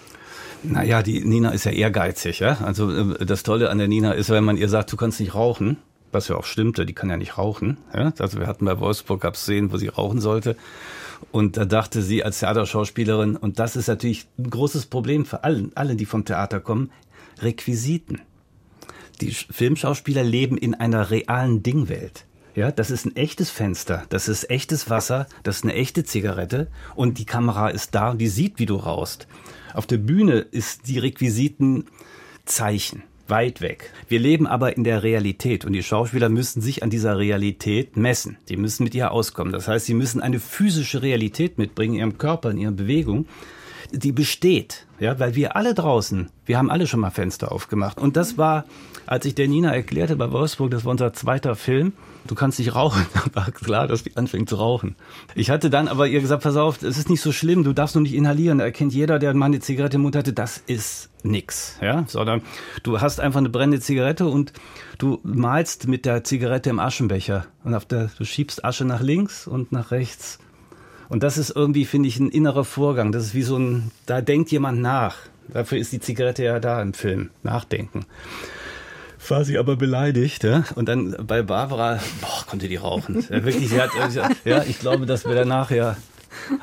[0.63, 2.39] Naja, die Nina ist ja ehrgeizig.
[2.39, 2.57] Ja?
[2.63, 5.35] Also äh, das Tolle an der Nina ist, wenn man ihr sagt, du kannst nicht
[5.35, 5.77] rauchen,
[6.11, 7.77] was ja auch stimmte, die kann ja nicht rauchen.
[7.93, 8.13] Ja?
[8.19, 10.55] Also wir hatten bei Wolfsburg gab Szenen, wo sie rauchen sollte.
[11.31, 15.69] Und da dachte sie als Theaterschauspielerin, und das ist natürlich ein großes Problem für alle,
[15.73, 16.91] alle, die vom Theater kommen,
[17.41, 18.21] Requisiten.
[19.21, 22.26] Die Filmschauspieler leben in einer realen Dingwelt.
[22.57, 26.69] Ja, das ist ein echtes Fenster, das ist echtes Wasser, das ist eine echte Zigarette
[26.95, 29.27] und die Kamera ist da und die sieht, wie du raust.
[29.75, 31.85] Auf der Bühne ist die Requisiten
[32.45, 33.93] Zeichen weit weg.
[34.07, 38.37] Wir leben aber in der Realität und die Schauspieler müssen sich an dieser Realität messen.
[38.49, 39.53] Die müssen mit ihr auskommen.
[39.53, 43.27] Das heißt, sie müssen eine physische Realität mitbringen in ihrem Körper, in ihrer Bewegung,
[43.91, 44.87] die besteht.
[44.99, 47.99] Ja, weil wir alle draußen, wir haben alle schon mal Fenster aufgemacht.
[47.99, 48.65] Und das war,
[49.05, 51.93] als ich der Nina erklärte bei Wolfsburg, das war unser zweiter Film,
[52.27, 53.05] du kannst nicht rauchen.
[53.33, 54.95] war klar, dass die anfängt zu rauchen.
[55.35, 57.95] Ich hatte dann aber ihr gesagt, pass auf, es ist nicht so schlimm, du darfst
[57.95, 58.59] nur nicht inhalieren.
[58.59, 61.77] Da erkennt jeder, der mal eine Zigarette im Mund hatte, das ist nix.
[61.81, 62.41] Ja, sondern
[62.83, 64.53] du hast einfach eine brennende Zigarette und
[64.97, 67.45] du malst mit der Zigarette im Aschenbecher.
[67.63, 70.39] Und auf der, du schiebst Asche nach links und nach rechts
[71.09, 73.11] und das ist irgendwie, finde ich, ein innerer Vorgang.
[73.11, 75.15] Das ist wie so ein, da denkt jemand nach.
[75.47, 77.29] Dafür ist die Zigarette ja da im Film.
[77.43, 78.05] Nachdenken.
[79.43, 80.63] Sie aber beleidigt, ja?
[80.75, 83.25] Und dann bei Barbara, boah, konnte die rauchen.
[83.29, 83.91] Ja, wirklich, sie hat,
[84.45, 85.97] ja, ich glaube, dass wir danach ja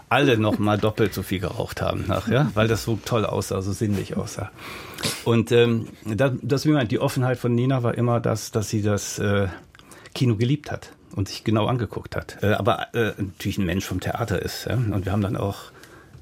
[0.09, 3.61] alle noch mal doppelt so viel geraucht haben nach, ja, weil das so toll aussah,
[3.62, 4.50] so sinnlich aussah.
[5.24, 8.83] Und ähm, das, das wie man, die Offenheit von Nina war immer das, dass sie
[8.83, 9.48] das äh,
[10.14, 12.38] Kino geliebt hat und sich genau angeguckt hat.
[12.42, 14.66] Äh, aber äh, natürlich ein Mensch vom Theater ist.
[14.66, 14.74] Ja?
[14.74, 15.73] Und wir haben dann auch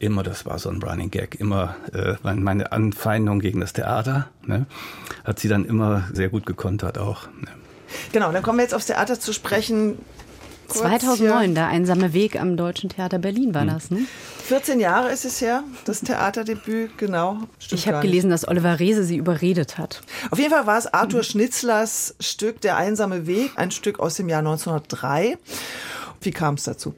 [0.03, 4.67] immer, das war so ein Running Gag, immer äh, meine Anfeindung gegen das Theater, ne?
[5.25, 7.27] hat sie dann immer sehr gut gekontert auch.
[7.41, 7.49] Ne?
[8.13, 9.99] Genau, dann kommen wir jetzt aufs Theater zu sprechen.
[10.69, 13.69] 2009, der einsame Weg am Deutschen Theater Berlin war hm.
[13.69, 14.07] das, ne?
[14.45, 17.39] 14 Jahre ist es her, das Theaterdebüt, genau.
[17.71, 20.01] ich habe gelesen, dass Oliver Reese sie überredet hat.
[20.31, 24.29] Auf jeden Fall war es Arthur Schnitzlers Stück Der einsame Weg, ein Stück aus dem
[24.29, 25.39] Jahr 1903.
[26.23, 26.95] Wie kam es dazu?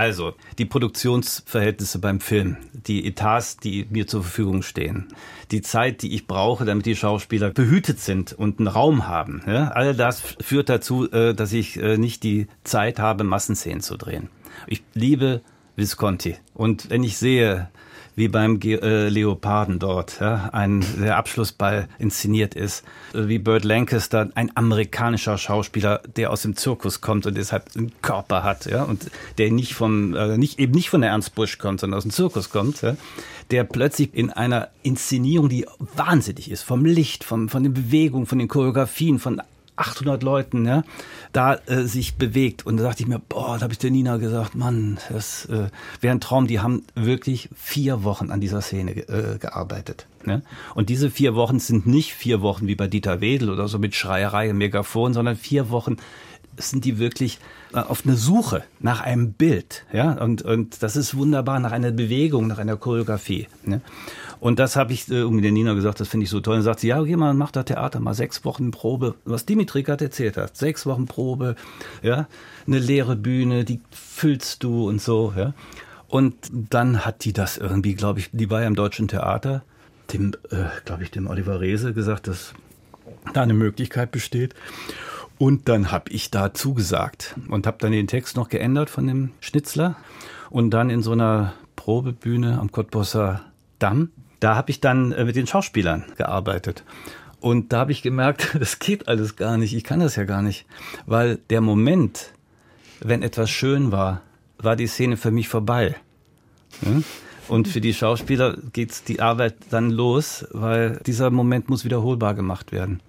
[0.00, 5.08] Also, die Produktionsverhältnisse beim Film, die Etats, die mir zur Verfügung stehen,
[5.50, 9.42] die Zeit, die ich brauche, damit die Schauspieler behütet sind und einen Raum haben.
[9.46, 13.98] Ja, all das führt dazu, äh, dass ich äh, nicht die Zeit habe, Massenszenen zu
[13.98, 14.30] drehen.
[14.66, 15.42] Ich liebe
[15.76, 16.38] Visconti.
[16.54, 17.68] Und wenn ich sehe,
[18.20, 23.64] wie beim Ge äh, Leoparden dort ja, ein der Abschlussball inszeniert ist, äh, wie Burt
[23.64, 28.84] Lancaster, ein amerikanischer Schauspieler, der aus dem Zirkus kommt und deshalb einen Körper hat, ja,
[28.84, 32.04] und der nicht vom äh, nicht eben nicht von der Ernst Busch kommt, sondern aus
[32.04, 32.94] dem Zirkus kommt, ja,
[33.50, 38.38] der plötzlich in einer Inszenierung, die wahnsinnig ist, vom Licht, vom, von den Bewegungen, von
[38.38, 39.40] den Choreografien, von
[39.80, 40.84] 800 Leuten, ja,
[41.32, 42.66] da äh, sich bewegt.
[42.66, 45.68] Und da dachte ich mir, boah, da habe ich der Nina gesagt, Mann, das äh,
[46.00, 46.46] wäre ein Traum.
[46.46, 50.06] Die haben wirklich vier Wochen an dieser Szene äh, gearbeitet.
[50.24, 50.42] Ne?
[50.74, 53.94] Und diese vier Wochen sind nicht vier Wochen wie bei Dieter Wedel oder so mit
[53.94, 55.96] Schreierei und Megafon, sondern vier Wochen
[56.56, 57.38] sind die wirklich
[57.72, 61.90] äh, auf eine Suche nach einem Bild, ja, und, und das ist wunderbar, nach einer
[61.90, 63.48] Bewegung, nach einer Choreografie.
[63.64, 63.80] Ne?
[64.40, 66.56] Und das habe ich äh, irgendwie der Nina gesagt, das finde ich so toll.
[66.56, 69.14] Und sagt sie, ja, okay, man macht da Theater, mal sechs Wochen Probe.
[69.24, 71.56] Was Dimitri gerade erzählt hat, sechs Wochen Probe,
[72.02, 72.26] ja,
[72.66, 75.52] eine leere Bühne, die füllst du und so, ja.
[76.08, 79.62] Und dann hat die das irgendwie, glaube ich, die war ja im Deutschen Theater,
[80.12, 82.52] dem, äh, glaube ich, dem Oliver Rehse gesagt, dass
[83.32, 84.54] da eine Möglichkeit besteht.
[85.38, 89.30] Und dann habe ich da zugesagt und habe dann den Text noch geändert von dem
[89.40, 89.96] Schnitzler
[90.50, 93.42] und dann in so einer Probebühne am Cottbusser
[93.78, 96.84] Damm da habe ich dann äh, mit den Schauspielern gearbeitet.
[97.40, 99.74] Und da habe ich gemerkt, das geht alles gar nicht.
[99.74, 100.66] Ich kann das ja gar nicht.
[101.06, 102.32] Weil der Moment,
[103.00, 104.22] wenn etwas schön war,
[104.58, 105.96] war die Szene für mich vorbei.
[107.48, 112.70] Und für die Schauspieler geht die Arbeit dann los, weil dieser Moment muss wiederholbar gemacht
[112.70, 113.00] werden.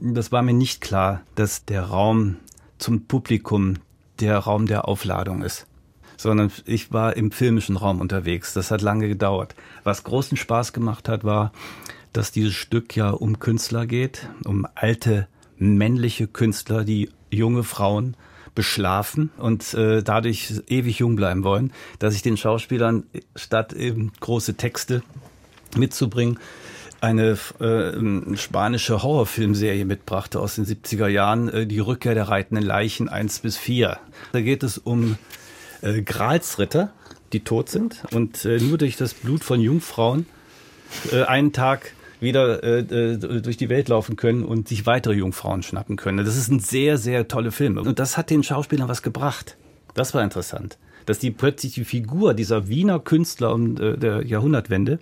[0.00, 2.36] Das war mir nicht klar, dass der Raum
[2.78, 3.74] zum Publikum
[4.18, 5.66] der Raum der Aufladung ist
[6.20, 8.52] sondern ich war im filmischen Raum unterwegs.
[8.52, 9.54] Das hat lange gedauert.
[9.84, 11.52] Was großen Spaß gemacht hat, war,
[12.12, 18.16] dass dieses Stück ja um Künstler geht, um alte männliche Künstler, die junge Frauen
[18.54, 23.04] beschlafen und äh, dadurch ewig jung bleiben wollen, dass ich den Schauspielern
[23.36, 25.02] statt eben große Texte
[25.76, 26.38] mitzubringen,
[27.00, 33.08] eine äh, spanische Horrorfilmserie mitbrachte aus den 70er Jahren, äh, die Rückkehr der reitenden Leichen
[33.08, 33.98] 1 bis 4.
[34.32, 35.16] Da geht es um
[35.80, 36.92] äh, Gralsritter,
[37.32, 40.26] die tot sind und äh, nur durch das Blut von Jungfrauen
[41.12, 45.62] äh, einen Tag wieder äh, äh, durch die Welt laufen können und sich weitere Jungfrauen
[45.62, 46.24] schnappen können.
[46.24, 47.78] Das ist ein sehr, sehr tolle Film.
[47.78, 49.56] Und das hat den Schauspielern was gebracht.
[49.94, 50.78] Das war interessant.
[51.06, 54.98] Dass die plötzlich die Figur dieser Wiener Künstler um äh, der Jahrhundertwende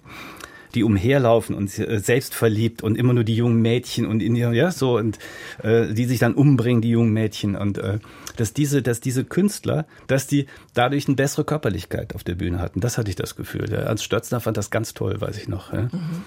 [0.74, 4.52] die umherlaufen und äh, selbst verliebt und immer nur die jungen Mädchen und in ihr,
[4.52, 5.18] ja, so und
[5.62, 7.98] äh, die sich dann umbringen, die jungen Mädchen und äh,
[8.36, 12.80] dass diese, dass diese Künstler, dass die dadurch eine bessere Körperlichkeit auf der Bühne hatten.
[12.80, 13.70] Das hatte ich das Gefühl.
[13.70, 13.78] Ja.
[13.78, 15.72] Ernst Stötzner fand das ganz toll, weiß ich noch.
[15.72, 15.82] Ja.
[15.82, 16.22] Mhm.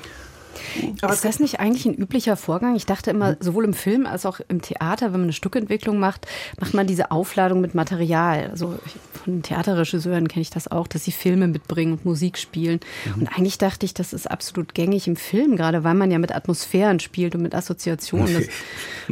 [1.01, 2.75] Aber ist das nicht eigentlich ein üblicher Vorgang?
[2.75, 6.27] Ich dachte immer, sowohl im Film als auch im Theater, wenn man eine Stückentwicklung macht,
[6.59, 8.49] macht man diese Aufladung mit Material.
[8.51, 8.77] Also
[9.23, 12.79] von Theaterregisseuren kenne ich das auch, dass sie Filme mitbringen und Musik spielen.
[13.05, 13.21] Mhm.
[13.21, 16.33] Und eigentlich dachte ich, das ist absolut gängig im Film, gerade weil man ja mit
[16.33, 18.33] Atmosphären spielt und mit Assoziationen.
[18.33, 18.45] Das,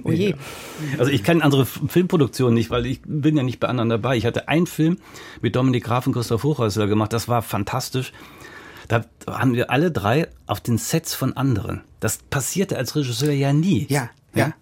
[0.03, 0.35] oh je.
[0.97, 4.17] Also ich kenne andere Filmproduktionen nicht, weil ich bin ja nicht bei anderen dabei.
[4.17, 4.97] Ich hatte einen Film
[5.41, 8.11] mit Dominik Graf und Christoph Hochhäusler gemacht, das war fantastisch.
[8.89, 11.81] Da haben wir alle drei auf den Sets von anderen.
[11.99, 13.85] Das passierte als Regisseur ja nie.
[13.87, 14.47] Ja, ja.
[14.47, 14.53] ja.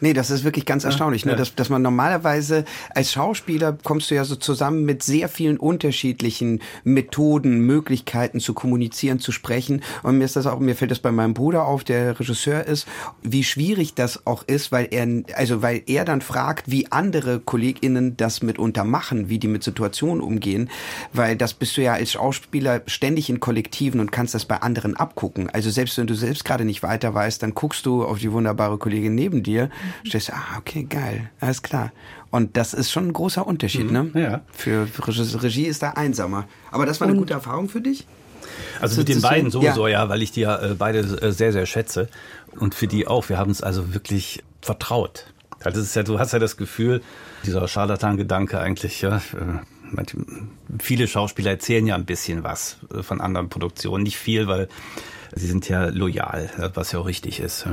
[0.00, 1.36] Nee, das ist wirklich ganz erstaunlich, ne?
[1.36, 6.60] dass, dass man normalerweise als Schauspieler kommst du ja so zusammen mit sehr vielen unterschiedlichen
[6.82, 9.82] Methoden, Möglichkeiten zu kommunizieren, zu sprechen.
[10.02, 12.86] Und mir ist das auch, mir fällt das bei meinem Bruder auf, der Regisseur ist,
[13.22, 18.16] wie schwierig das auch ist, weil er, also weil er dann fragt, wie andere KollegInnen
[18.16, 20.70] das mitunter machen, wie die mit Situationen umgehen,
[21.12, 24.96] weil das bist du ja als Schauspieler ständig in Kollektiven und kannst das bei anderen
[24.96, 25.48] abgucken.
[25.50, 28.76] Also selbst wenn du selbst gerade nicht weiter weißt, dann guckst du auf die wunderbare
[28.76, 29.70] Kollegin neben dir
[30.04, 31.92] Stehst du, ah, okay, geil, alles klar.
[32.30, 34.10] Und das ist schon ein großer Unterschied, mhm.
[34.12, 34.20] ne?
[34.20, 34.40] Ja.
[34.52, 34.88] Für
[35.42, 36.46] Regie ist da einsamer.
[36.70, 38.06] Aber das war eine Und gute Erfahrung für dich?
[38.80, 40.02] Also mit den beiden sowieso, ja.
[40.02, 42.08] ja, weil ich die ja äh, beide äh, sehr, sehr schätze.
[42.58, 43.28] Und für die auch.
[43.28, 45.26] Wir haben es also wirklich vertraut.
[45.62, 47.02] Also ist ja, du hast ja das Gefühl,
[47.44, 50.02] dieser Scharlatan-Gedanke eigentlich, ja, äh,
[50.80, 54.02] viele Schauspieler erzählen ja ein bisschen was von anderen Produktionen.
[54.02, 54.68] Nicht viel, weil
[55.34, 57.66] sie sind ja loyal, was ja auch richtig ist.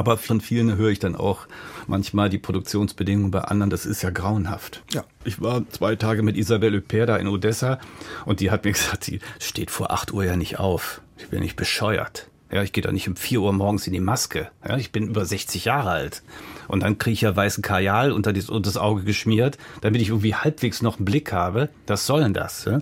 [0.00, 1.46] Aber von vielen höre ich dann auch
[1.86, 4.82] manchmal die Produktionsbedingungen bei anderen, das ist ja grauenhaft.
[4.94, 5.04] Ja.
[5.24, 7.78] Ich war zwei Tage mit Isabelle Huppert da in Odessa
[8.24, 11.02] und die hat mir gesagt, sie steht vor acht Uhr ja nicht auf.
[11.18, 12.30] Ich bin nicht bescheuert.
[12.50, 14.50] Ja, ich gehe doch nicht um vier Uhr morgens in die Maske.
[14.66, 16.22] Ja, ich bin über 60 Jahre alt.
[16.66, 20.08] Und dann kriege ich ja weißen Kajal unter, das, unter das Auge geschmiert, damit ich
[20.08, 21.68] irgendwie halbwegs noch einen Blick habe.
[21.86, 22.64] Was soll denn das?
[22.64, 22.80] Ja?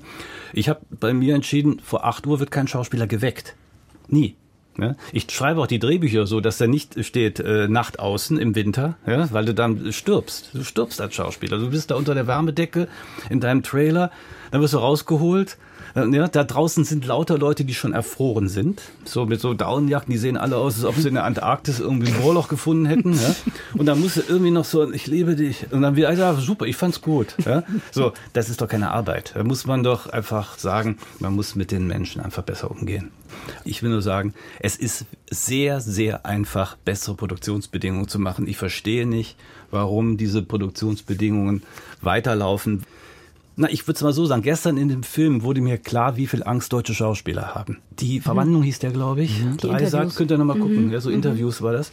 [0.52, 3.56] Ich habe bei mir entschieden, vor acht Uhr wird kein Schauspieler geweckt.
[4.06, 4.36] Nie.
[4.80, 4.94] Ja?
[5.12, 8.96] Ich schreibe auch die Drehbücher so, dass da nicht steht äh, Nacht außen im Winter,
[9.06, 9.30] ja?
[9.32, 10.50] weil du dann stirbst.
[10.54, 11.58] Du stirbst als Schauspieler.
[11.58, 12.88] Du bist da unter der Wärmedecke
[13.28, 14.10] in deinem Trailer,
[14.50, 15.56] dann wirst du rausgeholt.
[16.06, 18.82] Ja, da draußen sind lauter Leute, die schon erfroren sind.
[19.04, 22.12] So mit so Daunenjacken, die sehen alle aus, als ob sie in der Antarktis irgendwie
[22.12, 23.14] ein Bohrloch gefunden hätten.
[23.14, 23.34] Ja?
[23.74, 25.66] Und dann musst du irgendwie noch so, ich liebe dich.
[25.72, 27.34] Und dann wieder, ja, super, ich fand's gut.
[27.44, 27.62] Ja?
[27.90, 29.32] So, das ist doch keine Arbeit.
[29.34, 33.10] Da muss man doch einfach sagen, man muss mit den Menschen einfach besser umgehen.
[33.64, 38.46] Ich will nur sagen, es ist sehr, sehr einfach, bessere Produktionsbedingungen zu machen.
[38.46, 39.36] Ich verstehe nicht,
[39.70, 41.62] warum diese Produktionsbedingungen
[42.00, 42.84] weiterlaufen.
[43.60, 46.28] Na, ich würde es mal so sagen, gestern in dem Film wurde mir klar, wie
[46.28, 47.78] viel Angst deutsche Schauspieler haben.
[47.90, 48.66] Die Verwandlung mhm.
[48.66, 49.42] hieß der, glaube ich.
[49.42, 49.56] Mhm.
[49.56, 50.86] Dreisat, könnt ihr nochmal gucken.
[50.86, 50.92] Mhm.
[50.92, 51.16] Ja, so mhm.
[51.16, 51.90] Interviews war das.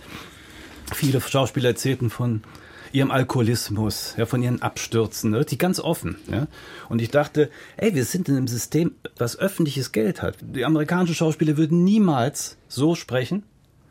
[0.93, 2.43] Viele Schauspieler erzählten von
[2.91, 6.17] ihrem Alkoholismus, ja, von ihren Abstürzen, ne, die ganz offen.
[6.31, 6.45] Ja.
[6.87, 10.37] Und ich dachte, ey, wir sind in einem System, das öffentliches Geld hat.
[10.41, 13.41] Die amerikanischen Schauspieler würden niemals so sprechen,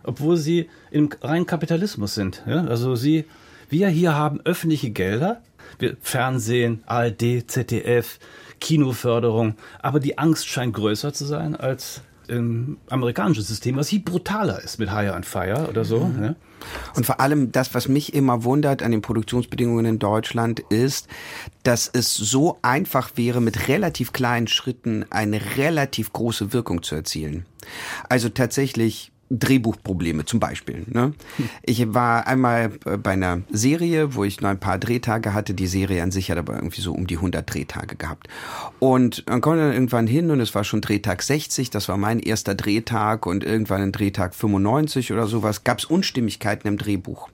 [0.04, 2.44] obwohl sie im reinen Kapitalismus sind.
[2.46, 2.66] Ja.
[2.66, 3.24] Also sie,
[3.68, 5.42] wir hier haben öffentliche Gelder,
[5.78, 8.18] wir Fernsehen, ARD, ZDF,
[8.60, 14.62] Kinoförderung, aber die Angst scheint größer zu sein als im amerikanischen System, was viel brutaler
[14.62, 16.00] ist mit Hire and Fire oder so.
[16.00, 16.20] Mhm.
[16.20, 16.36] Ne?
[16.96, 21.08] Und vor allem das, was mich immer wundert an den Produktionsbedingungen in Deutschland, ist,
[21.62, 27.44] dass es so einfach wäre, mit relativ kleinen Schritten eine relativ große Wirkung zu erzielen.
[28.08, 30.84] Also tatsächlich Drehbuchprobleme zum Beispiel.
[30.86, 31.14] Ne?
[31.62, 35.54] Ich war einmal bei einer Serie, wo ich noch ein paar Drehtage hatte.
[35.54, 38.28] Die Serie an sich hat aber irgendwie so um die 100 Drehtage gehabt.
[38.78, 41.70] Und dann kommt dann irgendwann hin und es war schon Drehtag 60.
[41.70, 45.64] Das war mein erster Drehtag und irgendwann ein Drehtag 95 oder sowas.
[45.64, 47.28] Gab es Unstimmigkeiten im Drehbuch.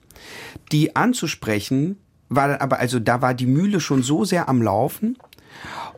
[0.72, 1.96] Die anzusprechen
[2.28, 5.18] war dann aber, also da war die Mühle schon so sehr am Laufen.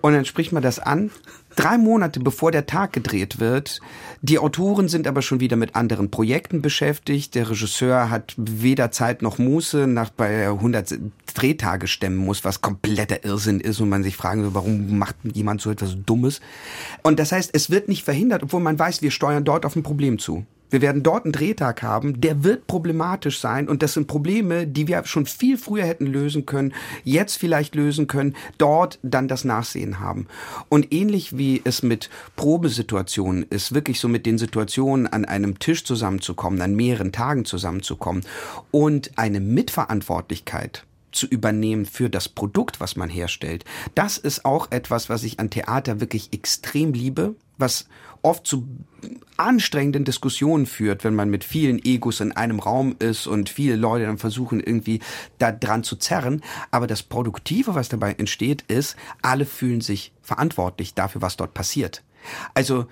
[0.00, 1.10] Und dann spricht man das an
[1.56, 3.80] drei Monate bevor der Tag gedreht wird.
[4.20, 7.34] Die Autoren sind aber schon wieder mit anderen Projekten beschäftigt.
[7.34, 10.98] Der Regisseur hat weder Zeit noch Muße nach bei 100
[11.34, 15.60] Drehtage stemmen muss, was kompletter Irrsinn ist und man sich fragen will, warum macht jemand
[15.60, 16.40] so etwas Dummes?
[17.02, 19.82] Und das heißt, es wird nicht verhindert, obwohl man weiß, wir steuern dort auf ein
[19.82, 20.44] Problem zu.
[20.72, 24.88] Wir werden dort einen Drehtag haben, der wird problematisch sein und das sind Probleme, die
[24.88, 26.72] wir schon viel früher hätten lösen können,
[27.04, 30.28] jetzt vielleicht lösen können, dort dann das Nachsehen haben.
[30.70, 35.84] Und ähnlich wie es mit Probesituationen ist, wirklich so mit den Situationen an einem Tisch
[35.84, 38.24] zusammenzukommen, an mehreren Tagen zusammenzukommen
[38.70, 43.66] und eine Mitverantwortlichkeit zu übernehmen für das Produkt, was man herstellt.
[43.94, 47.86] Das ist auch etwas, was ich an Theater wirklich extrem liebe, was
[48.22, 48.66] oft zu
[49.36, 54.06] anstrengenden Diskussionen führt, wenn man mit vielen Egos in einem Raum ist und viele Leute
[54.06, 55.00] dann versuchen irgendwie
[55.38, 56.42] da dran zu zerren.
[56.70, 62.02] Aber das Produktive, was dabei entsteht, ist, alle fühlen sich verantwortlich dafür, was dort passiert.
[62.54, 62.86] Also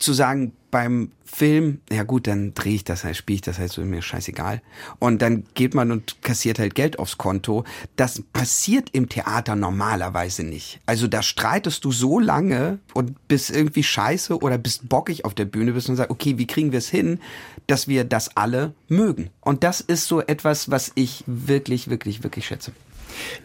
[0.00, 3.70] zu sagen, beim Film, ja gut, dann drehe ich das halt, spiele ich das halt
[3.70, 4.62] so, mir scheißegal.
[4.98, 7.64] Und dann geht man und kassiert halt Geld aufs Konto.
[7.96, 10.80] Das passiert im Theater normalerweise nicht.
[10.86, 15.44] Also da streitest du so lange und bist irgendwie scheiße oder bist bockig auf der
[15.44, 17.20] Bühne bist und sagst, okay, wie kriegen wir es hin,
[17.66, 19.30] dass wir das alle mögen?
[19.40, 22.72] Und das ist so etwas, was ich wirklich, wirklich, wirklich schätze.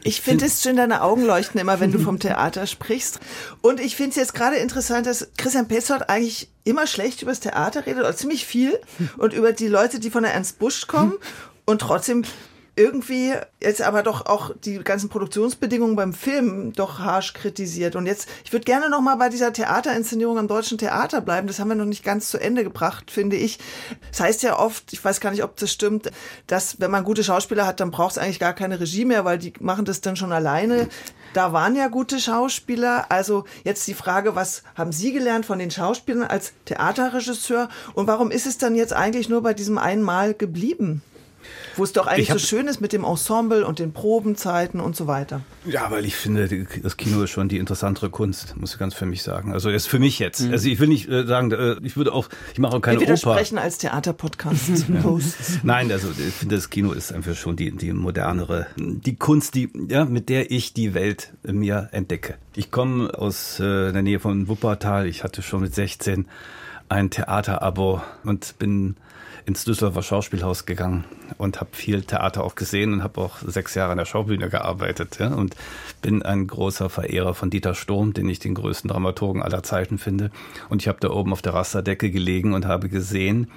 [0.03, 3.19] Ich finde es schön, deine Augen leuchten immer, wenn du vom Theater sprichst.
[3.61, 7.39] Und ich finde es jetzt gerade interessant, dass Christian Petzold eigentlich immer schlecht über das
[7.39, 8.79] Theater redet, oder ziemlich viel,
[9.17, 11.13] und über die Leute, die von der Ernst Busch kommen.
[11.67, 12.23] Und trotzdem
[12.75, 17.95] irgendwie jetzt aber doch auch die ganzen Produktionsbedingungen beim Film doch harsch kritisiert.
[17.95, 21.47] Und jetzt, ich würde gerne noch mal bei dieser Theaterinszenierung am Deutschen Theater bleiben.
[21.47, 23.59] Das haben wir noch nicht ganz zu Ende gebracht, finde ich.
[24.11, 26.11] Das heißt ja oft, ich weiß gar nicht, ob das stimmt,
[26.47, 29.37] dass wenn man gute Schauspieler hat, dann braucht es eigentlich gar keine Regie mehr, weil
[29.37, 30.89] die machen das dann schon alleine.
[31.33, 33.05] Da waren ja gute Schauspieler.
[33.09, 37.69] Also jetzt die Frage, was haben Sie gelernt von den Schauspielern als Theaterregisseur?
[37.93, 41.01] Und warum ist es dann jetzt eigentlich nur bei diesem einen Mal geblieben?
[41.77, 45.07] Wo es doch eigentlich so schön ist mit dem Ensemble und den Probenzeiten und so
[45.07, 45.41] weiter.
[45.65, 49.05] Ja, weil ich finde, das Kino ist schon die interessantere Kunst, muss ich ganz für
[49.05, 49.51] mich sagen.
[49.51, 50.41] Also jetzt für mich jetzt.
[50.41, 50.51] Mhm.
[50.51, 53.07] Also ich will nicht äh, sagen, äh, ich würde auch, ich mache auch keine Wir
[53.07, 53.17] Oper.
[53.17, 54.85] sprechen als Theaterpodcast.
[55.63, 59.69] Nein, also ich finde, das Kino ist einfach schon die, die modernere, die Kunst, die,
[59.89, 62.35] ja, mit der ich die Welt mir entdecke.
[62.55, 65.07] Ich komme aus äh, der Nähe von Wuppertal.
[65.07, 66.27] Ich hatte schon mit 16
[66.89, 68.95] ein Theaterabo und bin
[69.45, 71.03] ins Düsseldorfer Schauspielhaus gegangen
[71.37, 75.17] und habe viel Theater auch gesehen und habe auch sechs Jahre an der Schaubühne gearbeitet
[75.19, 75.55] ja, und
[76.01, 80.31] bin ein großer Verehrer von Dieter Sturm, den ich den größten Dramaturgen aller Zeiten finde.
[80.69, 83.51] Und ich habe da oben auf der Rasterdecke gelegen und habe gesehen,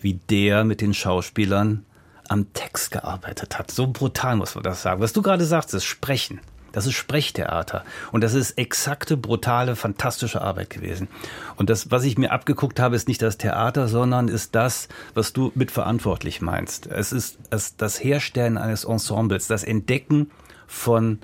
[0.00, 1.84] wie der mit den Schauspielern
[2.28, 3.70] am Text gearbeitet hat.
[3.70, 5.00] So brutal muss man das sagen.
[5.00, 6.40] Was du gerade sagst, ist Sprechen.
[6.72, 7.84] Das ist Sprechtheater.
[8.10, 11.08] Und das ist exakte, brutale, fantastische Arbeit gewesen.
[11.56, 15.32] Und das, was ich mir abgeguckt habe, ist nicht das Theater, sondern ist das, was
[15.32, 16.86] du mitverantwortlich meinst.
[16.86, 20.30] Es ist das Herstellen eines Ensembles, das Entdecken
[20.66, 21.18] von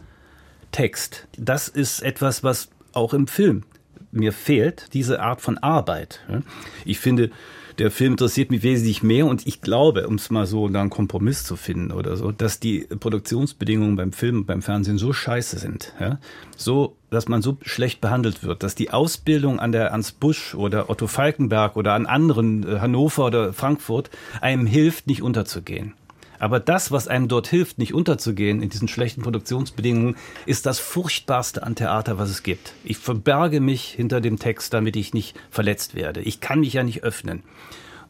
[0.71, 1.27] Text.
[1.37, 3.65] Das ist etwas, was auch im Film
[4.11, 6.21] mir fehlt, diese Art von Arbeit.
[6.85, 7.31] Ich finde,
[7.79, 11.45] der Film interessiert mich wesentlich mehr und ich glaube, um es mal so einen Kompromiss
[11.45, 15.95] zu finden oder so, dass die Produktionsbedingungen beim Film und beim Fernsehen so scheiße sind,
[16.01, 16.19] ja,
[16.57, 20.91] so, dass man so schlecht behandelt wird, dass die Ausbildung an der Ernst Busch oder
[20.91, 24.11] Otto Falkenberg oder an anderen äh, Hannover oder Frankfurt
[24.41, 25.95] einem hilft, nicht unterzugehen.
[26.39, 30.17] Aber das, was einem dort hilft, nicht unterzugehen in diesen schlechten Produktionsbedingungen,
[30.47, 32.73] ist das furchtbarste an Theater, was es gibt.
[32.85, 36.21] Ich verberge mich hinter dem Text, damit ich nicht verletzt werde.
[36.21, 37.43] Ich kann mich ja nicht öffnen.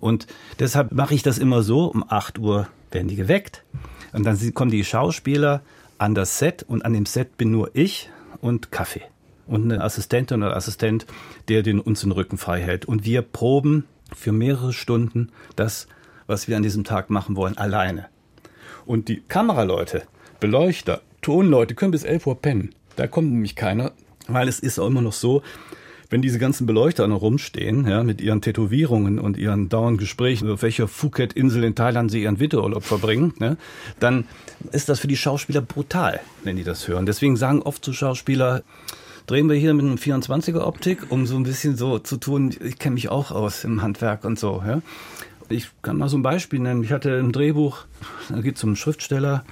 [0.01, 0.27] Und
[0.59, 3.65] deshalb mache ich das immer so, um 8 Uhr werden die geweckt
[4.13, 5.63] und dann kommen die Schauspieler
[5.99, 8.09] an das Set und an dem Set bin nur ich
[8.41, 9.03] und Kaffee
[9.49, 11.07] und eine Assistentin oder Assistent,
[11.49, 12.85] der den, uns den Rücken frei hält.
[12.85, 15.89] Und wir proben für mehrere Stunden das,
[16.27, 18.07] was wir an diesem Tag machen wollen, alleine.
[18.89, 20.05] Und die Kameraleute,
[20.41, 22.71] Beleuchter, Tonleute können bis 11 Uhr pennen.
[22.97, 23.93] Da kommt nämlich keiner,
[24.29, 25.43] weil es ist auch immer noch so,
[26.09, 30.63] wenn diese ganzen Beleuchter noch rumstehen, ja, mit ihren Tätowierungen und ihren dauernden Gesprächen, auf
[30.63, 33.59] welcher Phuket-Insel in Thailand sie ihren Winterurlaub verbringen, ne,
[34.01, 34.25] dann
[34.73, 37.05] ist das für die Schauspieler brutal, wenn die das hören.
[37.05, 38.63] Deswegen sagen oft zu Schauspieler,
[39.27, 42.79] drehen wir hier mit einem 24er Optik, um so ein bisschen so zu tun, ich
[42.79, 44.81] kenne mich auch aus im Handwerk und so, ja.
[45.51, 46.83] Ich kann mal so ein Beispiel nennen.
[46.83, 47.85] Ich hatte ein Drehbuch,
[48.29, 49.45] da geht es um einen Schriftsteller,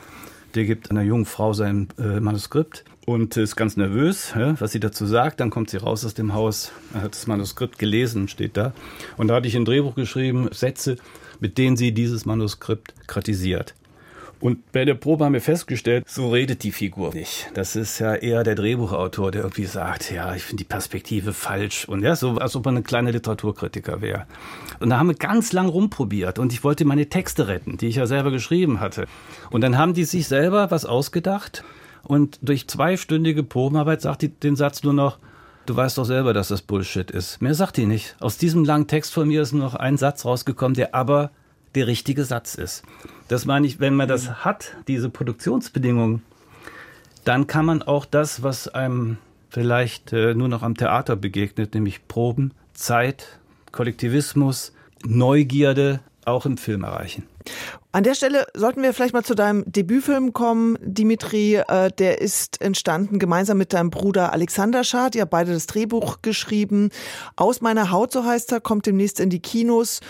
[0.55, 4.81] der gibt einer jungen Frau sein äh, Manuskript und ist ganz nervös, ja, was sie
[4.81, 5.41] dazu sagt.
[5.41, 8.73] Dann kommt sie raus aus dem Haus, hat das Manuskript gelesen, steht da.
[9.17, 10.97] Und da hatte ich ein Drehbuch geschrieben, Sätze,
[11.41, 13.75] mit denen sie dieses Manuskript kritisiert.
[14.39, 17.51] Und bei der Probe haben wir festgestellt, so redet die Figur nicht.
[17.55, 21.89] Das ist ja eher der Drehbuchautor, der irgendwie sagt, ja, ich finde die Perspektive falsch.
[21.89, 24.27] Und ja, so als ob man ein kleiner Literaturkritiker wäre.
[24.79, 27.97] Und da haben wir ganz lang rumprobiert und ich wollte meine Texte retten, die ich
[27.97, 29.07] ja selber geschrieben hatte.
[29.51, 31.65] Und dann haben die sich selber was ausgedacht
[32.07, 35.19] und durch zweistündige Probenarbeit sagt die den Satz nur noch,
[35.67, 37.43] du weißt doch selber, dass das Bullshit ist.
[37.43, 38.17] Mehr sagt die nicht.
[38.21, 41.31] Aus diesem langen Text von mir ist nur noch ein Satz rausgekommen, der aber
[41.77, 42.83] der richtige Satz ist.
[43.29, 46.23] Das meine ich, wenn man das hat, diese Produktionsbedingungen,
[47.25, 49.19] dann kann man auch das, was einem
[49.51, 53.39] vielleicht äh, nur noch am Theater begegnet, nämlich Proben, Zeit,
[53.73, 54.73] Kollektivismus,
[55.05, 57.25] Neugierde, auch im Film erreichen.
[57.97, 61.55] An der Stelle sollten wir vielleicht mal zu deinem Debütfilm kommen, Dimitri.
[61.55, 65.15] Äh, der ist entstanden gemeinsam mit deinem Bruder Alexander Schad.
[65.15, 66.91] Ihr habt beide das Drehbuch geschrieben.
[67.37, 70.01] Aus meiner Haut, so heißt er, kommt demnächst in die Kinos.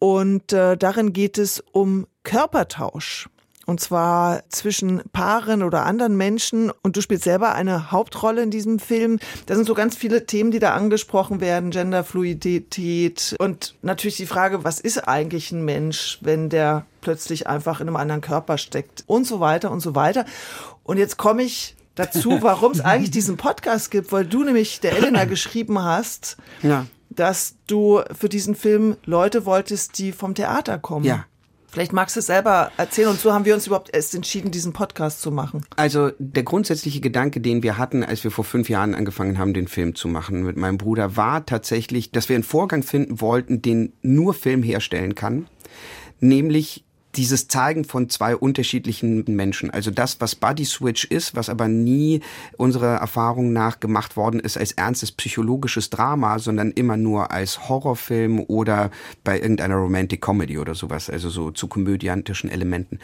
[0.00, 3.28] Und äh, darin geht es um Körpertausch.
[3.66, 6.70] Und zwar zwischen Paaren oder anderen Menschen.
[6.82, 9.18] Und du spielst selber eine Hauptrolle in diesem Film.
[9.46, 11.70] Da sind so ganz viele Themen, die da angesprochen werden.
[11.70, 13.34] Genderfluidität.
[13.40, 17.96] Und natürlich die Frage, was ist eigentlich ein Mensch, wenn der plötzlich einfach in einem
[17.96, 19.02] anderen Körper steckt?
[19.08, 20.24] Und so weiter und so weiter.
[20.84, 24.96] Und jetzt komme ich dazu, warum es eigentlich diesen Podcast gibt, weil du nämlich der
[24.96, 26.86] Elena geschrieben hast, ja.
[27.10, 31.04] dass du für diesen Film Leute wolltest, die vom Theater kommen.
[31.04, 31.24] Ja.
[31.76, 34.72] Vielleicht magst du es selber erzählen und so haben wir uns überhaupt erst entschieden, diesen
[34.72, 35.62] Podcast zu machen.
[35.76, 39.68] Also der grundsätzliche Gedanke, den wir hatten, als wir vor fünf Jahren angefangen haben, den
[39.68, 43.92] Film zu machen mit meinem Bruder, war tatsächlich, dass wir einen Vorgang finden wollten, den
[44.00, 45.48] nur Film herstellen kann,
[46.18, 46.85] nämlich
[47.16, 49.70] dieses Zeigen von zwei unterschiedlichen Menschen.
[49.70, 52.20] Also das, was Body Switch ist, was aber nie
[52.56, 58.40] unserer Erfahrung nach gemacht worden ist als ernstes psychologisches Drama, sondern immer nur als Horrorfilm
[58.40, 58.90] oder
[59.24, 62.98] bei irgendeiner Romantic Comedy oder sowas, also so zu komödiantischen Elementen.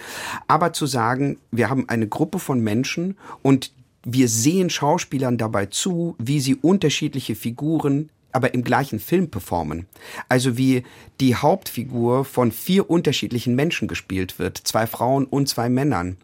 [0.46, 3.72] Aber zu sagen, wir haben eine Gruppe von Menschen und
[4.04, 9.86] wir sehen Schauspielern dabei zu, wie sie unterschiedliche Figuren aber im gleichen Film performen.
[10.28, 10.82] Also wie
[11.20, 16.16] die Hauptfigur von vier unterschiedlichen Menschen gespielt wird, zwei Frauen und zwei Männern.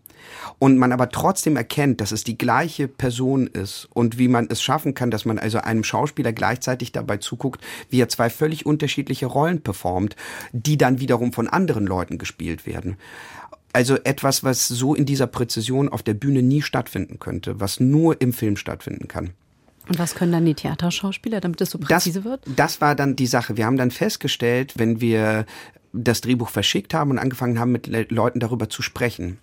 [0.59, 4.62] Und man aber trotzdem erkennt, dass es die gleiche Person ist und wie man es
[4.62, 9.26] schaffen kann, dass man also einem Schauspieler gleichzeitig dabei zuguckt, wie er zwei völlig unterschiedliche
[9.26, 10.16] Rollen performt,
[10.52, 12.96] die dann wiederum von anderen Leuten gespielt werden.
[13.72, 18.20] Also etwas, was so in dieser Präzision auf der Bühne nie stattfinden könnte, was nur
[18.20, 19.34] im Film stattfinden kann.
[19.89, 22.41] Und was können dann die Theaterschauspieler, damit es so präzise das, wird?
[22.57, 23.57] Das war dann die Sache.
[23.57, 25.47] Wir haben dann festgestellt, wenn wir
[25.93, 29.39] das Drehbuch verschickt haben und angefangen haben, mit Leuten darüber zu sprechen.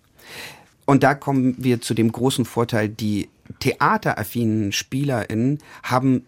[0.85, 3.29] Und da kommen wir zu dem großen Vorteil, die
[3.59, 6.25] theateraffinen SpielerInnen haben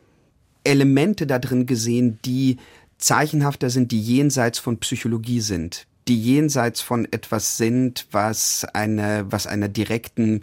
[0.64, 2.58] Elemente da drin gesehen, die
[2.98, 9.48] zeichenhafter sind, die jenseits von Psychologie sind, die jenseits von etwas sind, was eine, was
[9.48, 10.42] einer direkten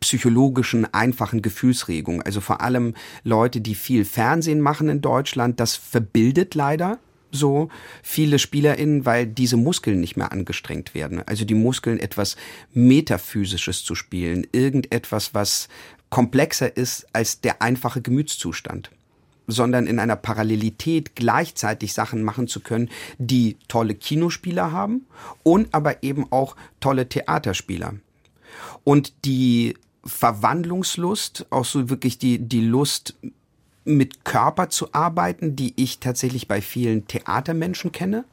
[0.00, 2.22] psychologischen, einfachen Gefühlsregung.
[2.22, 6.98] Also vor allem Leute, die viel Fernsehen machen in Deutschland, das verbildet leider
[7.30, 7.68] so
[8.02, 11.22] viele SpielerInnen, weil diese Muskeln nicht mehr angestrengt werden.
[11.26, 12.36] Also die Muskeln etwas
[12.72, 15.68] Metaphysisches zu spielen, irgendetwas, was
[16.10, 18.90] komplexer ist als der einfache Gemütszustand
[19.48, 25.06] sondern in einer Parallelität gleichzeitig Sachen machen zu können, die tolle Kinospieler haben
[25.42, 27.94] und aber eben auch tolle Theaterspieler.
[28.84, 33.14] Und die Verwandlungslust, auch so wirklich die, die Lust,
[33.84, 38.24] mit Körper zu arbeiten, die ich tatsächlich bei vielen Theatermenschen kenne.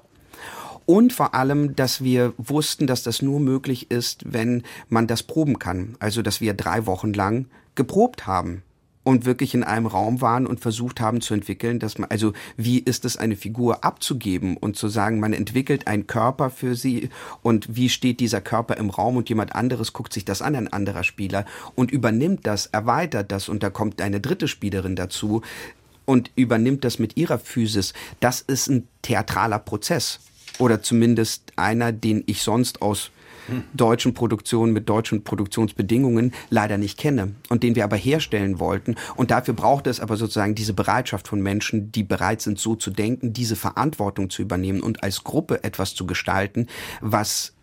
[0.85, 5.57] Und vor allem, dass wir wussten, dass das nur möglich ist, wenn man das proben
[5.57, 5.95] kann.
[5.99, 8.63] Also, dass wir drei Wochen lang geprobt haben
[9.05, 12.79] und wirklich in einem Raum waren und versucht haben zu entwickeln, dass man, also wie
[12.79, 17.09] ist es, eine Figur abzugeben und zu sagen, man entwickelt einen Körper für sie
[17.43, 20.73] und wie steht dieser Körper im Raum und jemand anderes guckt sich das an, ein
[20.73, 21.45] anderer Spieler
[21.75, 25.43] und übernimmt das, erweitert das und da kommt eine dritte Spielerin dazu
[26.05, 27.93] und übernimmt das mit ihrer Physis.
[28.19, 30.19] Das ist ein theatraler Prozess
[30.57, 33.11] oder zumindest einer, den ich sonst aus
[33.73, 38.95] deutschen Produktionen mit deutschen Produktionsbedingungen leider nicht kenne und den wir aber herstellen wollten.
[39.15, 42.91] Und dafür braucht es aber sozusagen diese Bereitschaft von Menschen, die bereit sind, so zu
[42.91, 46.67] denken, diese Verantwortung zu übernehmen und als Gruppe etwas zu gestalten,
[47.01, 47.53] was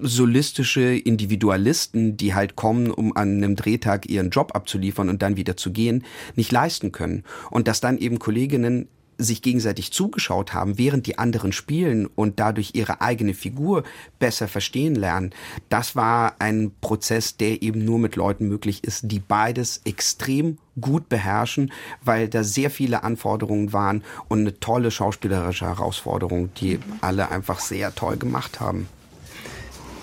[0.00, 5.56] solistische Individualisten, die halt kommen, um an einem Drehtag ihren Job abzuliefern und dann wieder
[5.56, 6.04] zu gehen,
[6.34, 7.24] nicht leisten können.
[7.50, 8.88] Und dass dann eben Kolleginnen
[9.18, 13.82] sich gegenseitig zugeschaut haben, während die anderen spielen und dadurch ihre eigene Figur
[14.18, 15.30] besser verstehen lernen,
[15.68, 21.08] das war ein Prozess, der eben nur mit Leuten möglich ist, die beides extrem gut
[21.08, 27.58] beherrschen, weil da sehr viele Anforderungen waren und eine tolle schauspielerische Herausforderung, die alle einfach
[27.58, 28.88] sehr toll gemacht haben.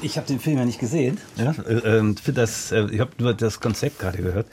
[0.02, 1.20] Ich habe den Film ja nicht gesehen.
[1.36, 1.52] Ja?
[1.68, 4.48] Äh, ähm, für das, äh, ich habe nur das Konzept gerade gehört.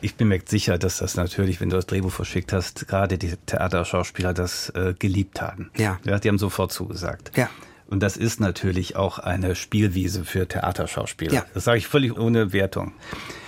[0.00, 3.34] Ich bin mir sicher, dass das natürlich, wenn du das Drehbuch verschickt hast, gerade die
[3.46, 5.70] Theaterschauspieler das äh, geliebt haben.
[5.76, 5.98] Ja.
[6.04, 6.18] ja.
[6.18, 7.32] Die haben sofort zugesagt.
[7.36, 7.48] Ja.
[7.88, 11.32] Und das ist natürlich auch eine Spielwiese für Theaterschauspieler.
[11.32, 11.44] Ja.
[11.54, 12.92] Das sage ich völlig ohne Wertung.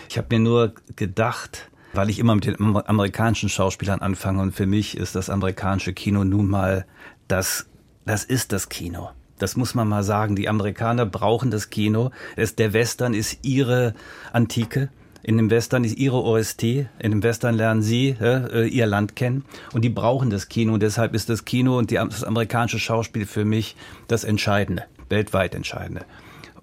[0.09, 4.67] Ich habe mir nur gedacht, weil ich immer mit den amerikanischen Schauspielern anfange und für
[4.67, 6.87] mich ist das amerikanische Kino nun mal
[7.29, 7.67] das,
[8.05, 9.11] das ist das Kino.
[9.39, 10.37] Das muss man mal sagen.
[10.37, 12.11] Die Amerikaner brauchen das Kino.
[12.37, 13.95] Es, der Western ist ihre
[14.33, 14.89] Antike.
[15.23, 16.63] In dem Western ist ihre OST.
[16.63, 19.45] In dem Western lernen sie äh, ihr Land kennen.
[19.73, 20.75] Und die brauchen das Kino.
[20.75, 23.77] Und deshalb ist das Kino und die, das amerikanische Schauspiel für mich
[24.07, 24.85] das Entscheidende.
[25.09, 26.05] Weltweit Entscheidende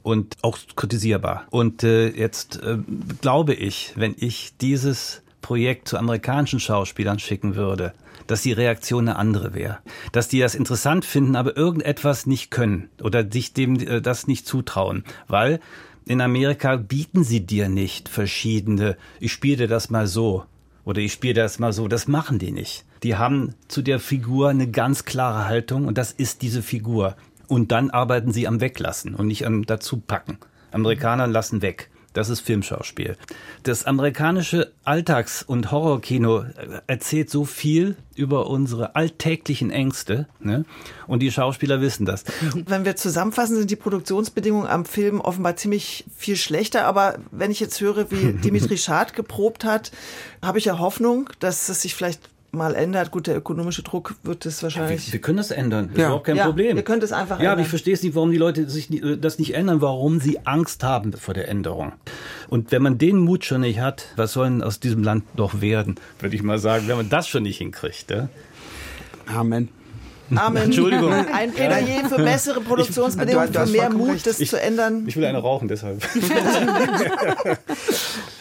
[0.04, 1.46] und auch kritisierbar.
[1.50, 2.78] Und äh, jetzt äh,
[3.22, 7.94] glaube ich, wenn ich dieses Projekt zu amerikanischen Schauspielern schicken würde,
[8.28, 9.80] dass die Reaktion eine andere wäre.
[10.12, 14.48] Dass die das interessant finden, aber irgendetwas nicht können oder sich dem äh, das nicht
[14.48, 15.04] zutrauen.
[15.28, 15.60] Weil
[16.06, 20.46] in Amerika bieten sie dir nicht verschiedene, ich spiele dir das mal so
[20.84, 21.88] oder ich spiele das mal so.
[21.88, 22.86] Das machen die nicht.
[23.04, 27.16] Die haben zu der Figur eine ganz klare Haltung und das ist diese Figur.
[27.48, 30.38] Und dann arbeiten sie am Weglassen und nicht am Dazupacken.
[30.72, 31.90] Amerikaner lassen weg.
[32.14, 33.16] Das ist Filmschauspiel.
[33.64, 36.46] Das amerikanische Alltags- und Horrorkino
[36.88, 40.28] erzählt so viel über unsere alltäglichen Ängste.
[40.40, 40.66] Ne?
[41.08, 42.26] Und die Schauspieler wissen das.
[42.54, 46.86] Wenn wir zusammenfassen, sind die Produktionsbedingungen am Film offenbar ziemlich viel schlechter.
[46.86, 49.92] Aber wenn ich jetzt höre, wie Dimitri Schad geprobt hat,
[50.42, 53.12] habe ich ja Hoffnung, dass es sich vielleicht mal ändert.
[53.12, 55.08] Gut, der ökonomische Druck wird es wahrscheinlich.
[55.08, 55.90] Wir, wir können das ändern.
[55.90, 56.04] Das Ja.
[56.04, 56.78] ist überhaupt kein ja, Problem.
[56.78, 57.64] Ihr könnt es einfach Ja, aber ändern.
[57.66, 60.84] ich verstehe es nicht, warum die Leute sich äh, das nicht ändern, warum sie Angst
[60.84, 61.94] haben vor der Änderung.
[62.50, 65.62] Und wenn man den Mut schon nicht hat, was soll denn aus diesem Land noch
[65.62, 68.12] werden, würde ich mal sagen, wenn man das schon nicht hinkriegt.
[68.12, 68.30] Ja?
[69.28, 69.70] Amen.
[70.36, 70.64] Amen.
[70.64, 71.12] Entschuldigung.
[71.34, 74.28] Ein Plädoyer für bessere Produktionsbedingungen, Du- du für mehr Mut, recht.
[74.28, 75.04] das zu ändern.
[75.08, 76.02] Ich will eine rauchen, deshalb.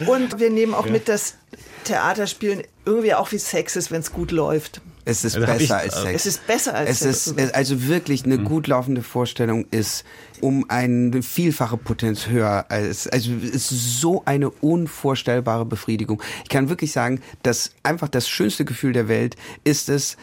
[0.07, 1.35] Und wir nehmen auch mit, dass
[1.83, 4.81] Theaterspielen irgendwie auch wie Sex ist, wenn es gut läuft.
[5.03, 6.13] Es ist Ja, besser ich- als Sex.
[6.15, 7.27] Es ist besser als Es Sex.
[7.27, 10.03] ist es- also wirklich eine gut laufende Vorstellung ist
[10.41, 16.21] um eine vielfache Potenz höher als also es ist so eine unvorstellbare Befriedigung.
[16.43, 20.17] Ich kann wirklich sagen, dass einfach das schönste Gefühl der Welt ist es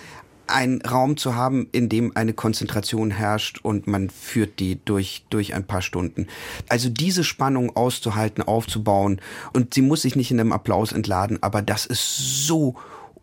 [0.51, 5.55] einen Raum zu haben, in dem eine Konzentration herrscht und man führt die durch, durch
[5.55, 6.27] ein paar Stunden.
[6.69, 9.21] Also diese Spannung auszuhalten, aufzubauen
[9.53, 12.77] und sie muss sich nicht in einem Applaus entladen, aber das ist so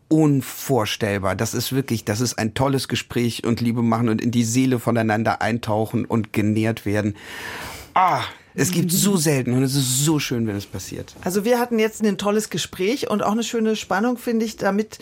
[0.08, 1.36] unvorstellbar.
[1.36, 4.80] Das ist wirklich, das ist ein tolles Gespräch und Liebe machen und in die Seele
[4.80, 7.16] voneinander eintauchen und genährt werden.
[7.94, 8.22] Ah,
[8.56, 11.14] es gibt so selten und es ist so schön, wenn es passiert.
[11.24, 14.98] Also wir hatten jetzt ein tolles Gespräch und auch eine schöne Spannung, finde ich, damit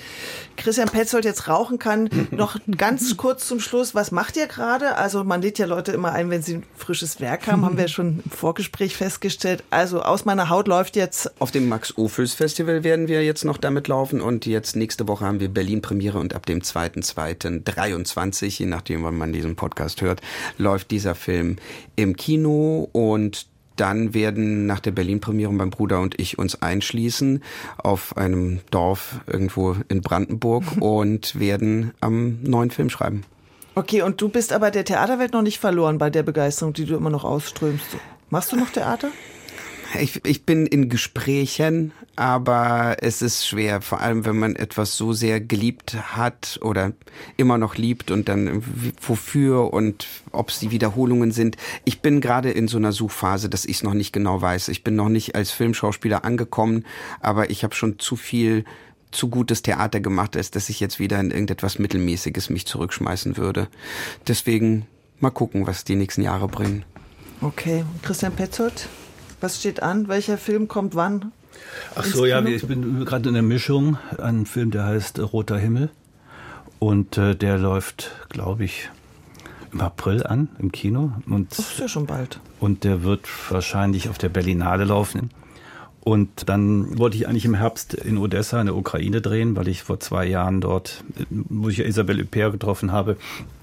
[0.58, 2.10] Christian Petzold jetzt rauchen kann.
[2.32, 4.96] Noch ganz kurz zum Schluss, was macht ihr gerade?
[4.96, 7.88] Also man lädt ja Leute immer ein, wenn sie ein frisches Werk haben, haben wir
[7.88, 9.64] schon im Vorgespräch festgestellt.
[9.70, 14.20] Also aus meiner Haut läuft jetzt Auf dem Max-Ophüls-Festival werden wir jetzt noch damit laufen
[14.20, 19.32] und jetzt nächste Woche haben wir Berlin-Premiere und ab dem 2.2.23, je nachdem, wann man
[19.32, 20.22] diesen Podcast hört,
[20.58, 21.58] läuft dieser Film
[21.96, 23.43] im Kino und
[23.76, 27.44] dann werden nach der Berlin-Premiere mein Bruder und ich uns einschließen
[27.78, 33.24] auf einem Dorf irgendwo in Brandenburg und werden am neuen Film schreiben.
[33.76, 36.96] Okay, und du bist aber der Theaterwelt noch nicht verloren bei der Begeisterung, die du
[36.96, 37.86] immer noch ausströmst.
[38.30, 39.10] Machst du noch Theater?
[40.00, 45.14] Ich, ich bin in Gesprächen, aber es ist schwer, vor allem wenn man etwas so
[45.14, 46.94] sehr geliebt hat oder
[47.38, 48.64] immer noch liebt und dann
[49.02, 51.58] wofür und ob es die Wiederholungen sind.
[51.86, 54.70] Ich bin gerade in so einer Suchphase, dass ich es noch nicht genau weiß.
[54.70, 56.86] Ich bin noch nicht als Filmschauspieler angekommen,
[57.20, 58.66] aber ich habe schon zu viel
[59.12, 63.68] zu gutes Theater gemacht, als dass ich jetzt wieder in irgendetwas Mittelmäßiges mich zurückschmeißen würde.
[64.28, 64.88] Deswegen
[65.20, 66.84] mal gucken, was die nächsten Jahre bringen.
[67.42, 68.88] Okay, Christian Petzold,
[69.44, 70.08] was steht an?
[70.08, 71.32] Welcher Film kommt wann?
[71.96, 73.98] Ach so, ja, ich bin gerade in der Mischung.
[74.18, 75.90] Ein Film, der heißt äh, Roter Himmel.
[76.80, 78.90] Und äh, der läuft, glaube ich,
[79.72, 81.12] im April an im Kino.
[81.30, 82.40] Und, Das ist ja schon bald.
[82.60, 85.30] und der wird wahrscheinlich auf der Berlinale laufen.
[86.04, 89.84] Und dann wollte ich eigentlich im Herbst in Odessa, in der Ukraine drehen, weil ich
[89.84, 93.16] vor zwei Jahren dort, wo ich ja Isabelle Huppert getroffen habe,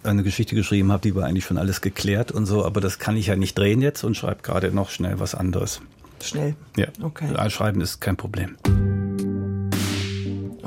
[0.04, 2.64] eine Geschichte geschrieben habe, die war eigentlich schon alles geklärt und so.
[2.64, 5.82] Aber das kann ich ja nicht drehen jetzt und schreibe gerade noch schnell was anderes.
[6.22, 6.54] Schnell.
[6.76, 7.50] Ja, Okay.
[7.50, 8.56] Schreiben ist kein Problem.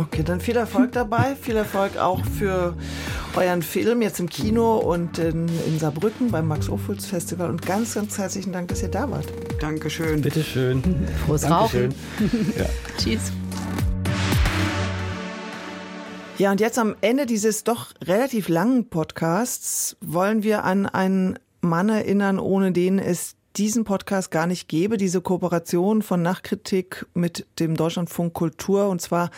[0.04, 1.34] Okay, dann viel Erfolg dabei.
[1.40, 2.76] Viel Erfolg auch für
[3.38, 7.50] euren Film jetzt im Kino und in, in Saarbrücken beim Max-Ophüls Festival.
[7.50, 9.26] Und ganz, ganz herzlichen Dank, dass ihr da wart.
[9.62, 10.22] Dankeschön.
[10.22, 10.84] Bitteschön.
[11.26, 11.94] Frohes Dankeschön.
[12.20, 12.54] Rauchen.
[12.58, 12.66] Ja.
[12.98, 13.32] Tschüss.
[16.38, 21.88] Ja, und jetzt am Ende dieses doch relativ langen Podcasts wollen wir an einen Mann
[21.88, 27.78] erinnern, ohne den es diesen Podcast gar nicht gäbe, diese Kooperation von Nachkritik mit dem
[27.78, 29.30] Deutschlandfunk Kultur und zwar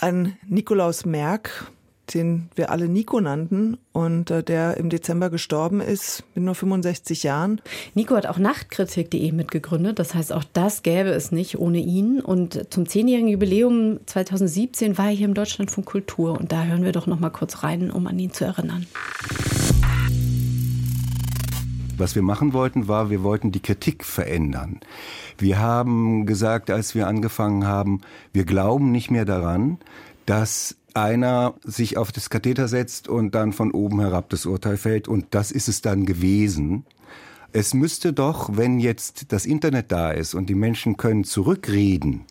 [0.00, 1.70] an Nikolaus Merck,
[2.14, 7.22] den wir alle Nico nannten und äh, der im Dezember gestorben ist mit nur 65
[7.22, 7.60] Jahren.
[7.94, 9.98] Nico hat auch Nachtkritik.de mitgegründet.
[9.98, 12.20] Das heißt, auch das gäbe es nicht ohne ihn.
[12.20, 16.38] Und zum zehnjährigen Jubiläum 2017 war er hier im Deutschlandfunk Kultur.
[16.38, 18.86] Und da hören wir doch noch mal kurz rein, um an ihn zu erinnern.
[21.98, 24.78] Was wir machen wollten, war, wir wollten die Kritik verändern.
[25.36, 29.78] Wir haben gesagt, als wir angefangen haben, wir glauben nicht mehr daran,
[30.24, 35.08] dass einer sich auf das Katheter setzt und dann von oben herab das Urteil fällt
[35.08, 36.84] und das ist es dann gewesen.
[37.52, 42.26] Es müsste doch, wenn jetzt das Internet da ist und die Menschen können zurückreden,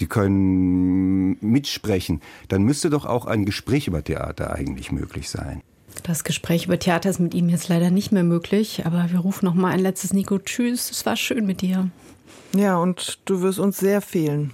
[0.00, 5.60] die können mitsprechen, dann müsste doch auch ein Gespräch über Theater eigentlich möglich sein.
[6.02, 8.84] Das Gespräch über Theater ist mit ihm jetzt leider nicht mehr möglich.
[8.86, 10.38] Aber wir rufen noch mal ein letztes Nico.
[10.38, 11.90] Tschüss, es war schön mit dir.
[12.54, 14.52] Ja, und du wirst uns sehr fehlen.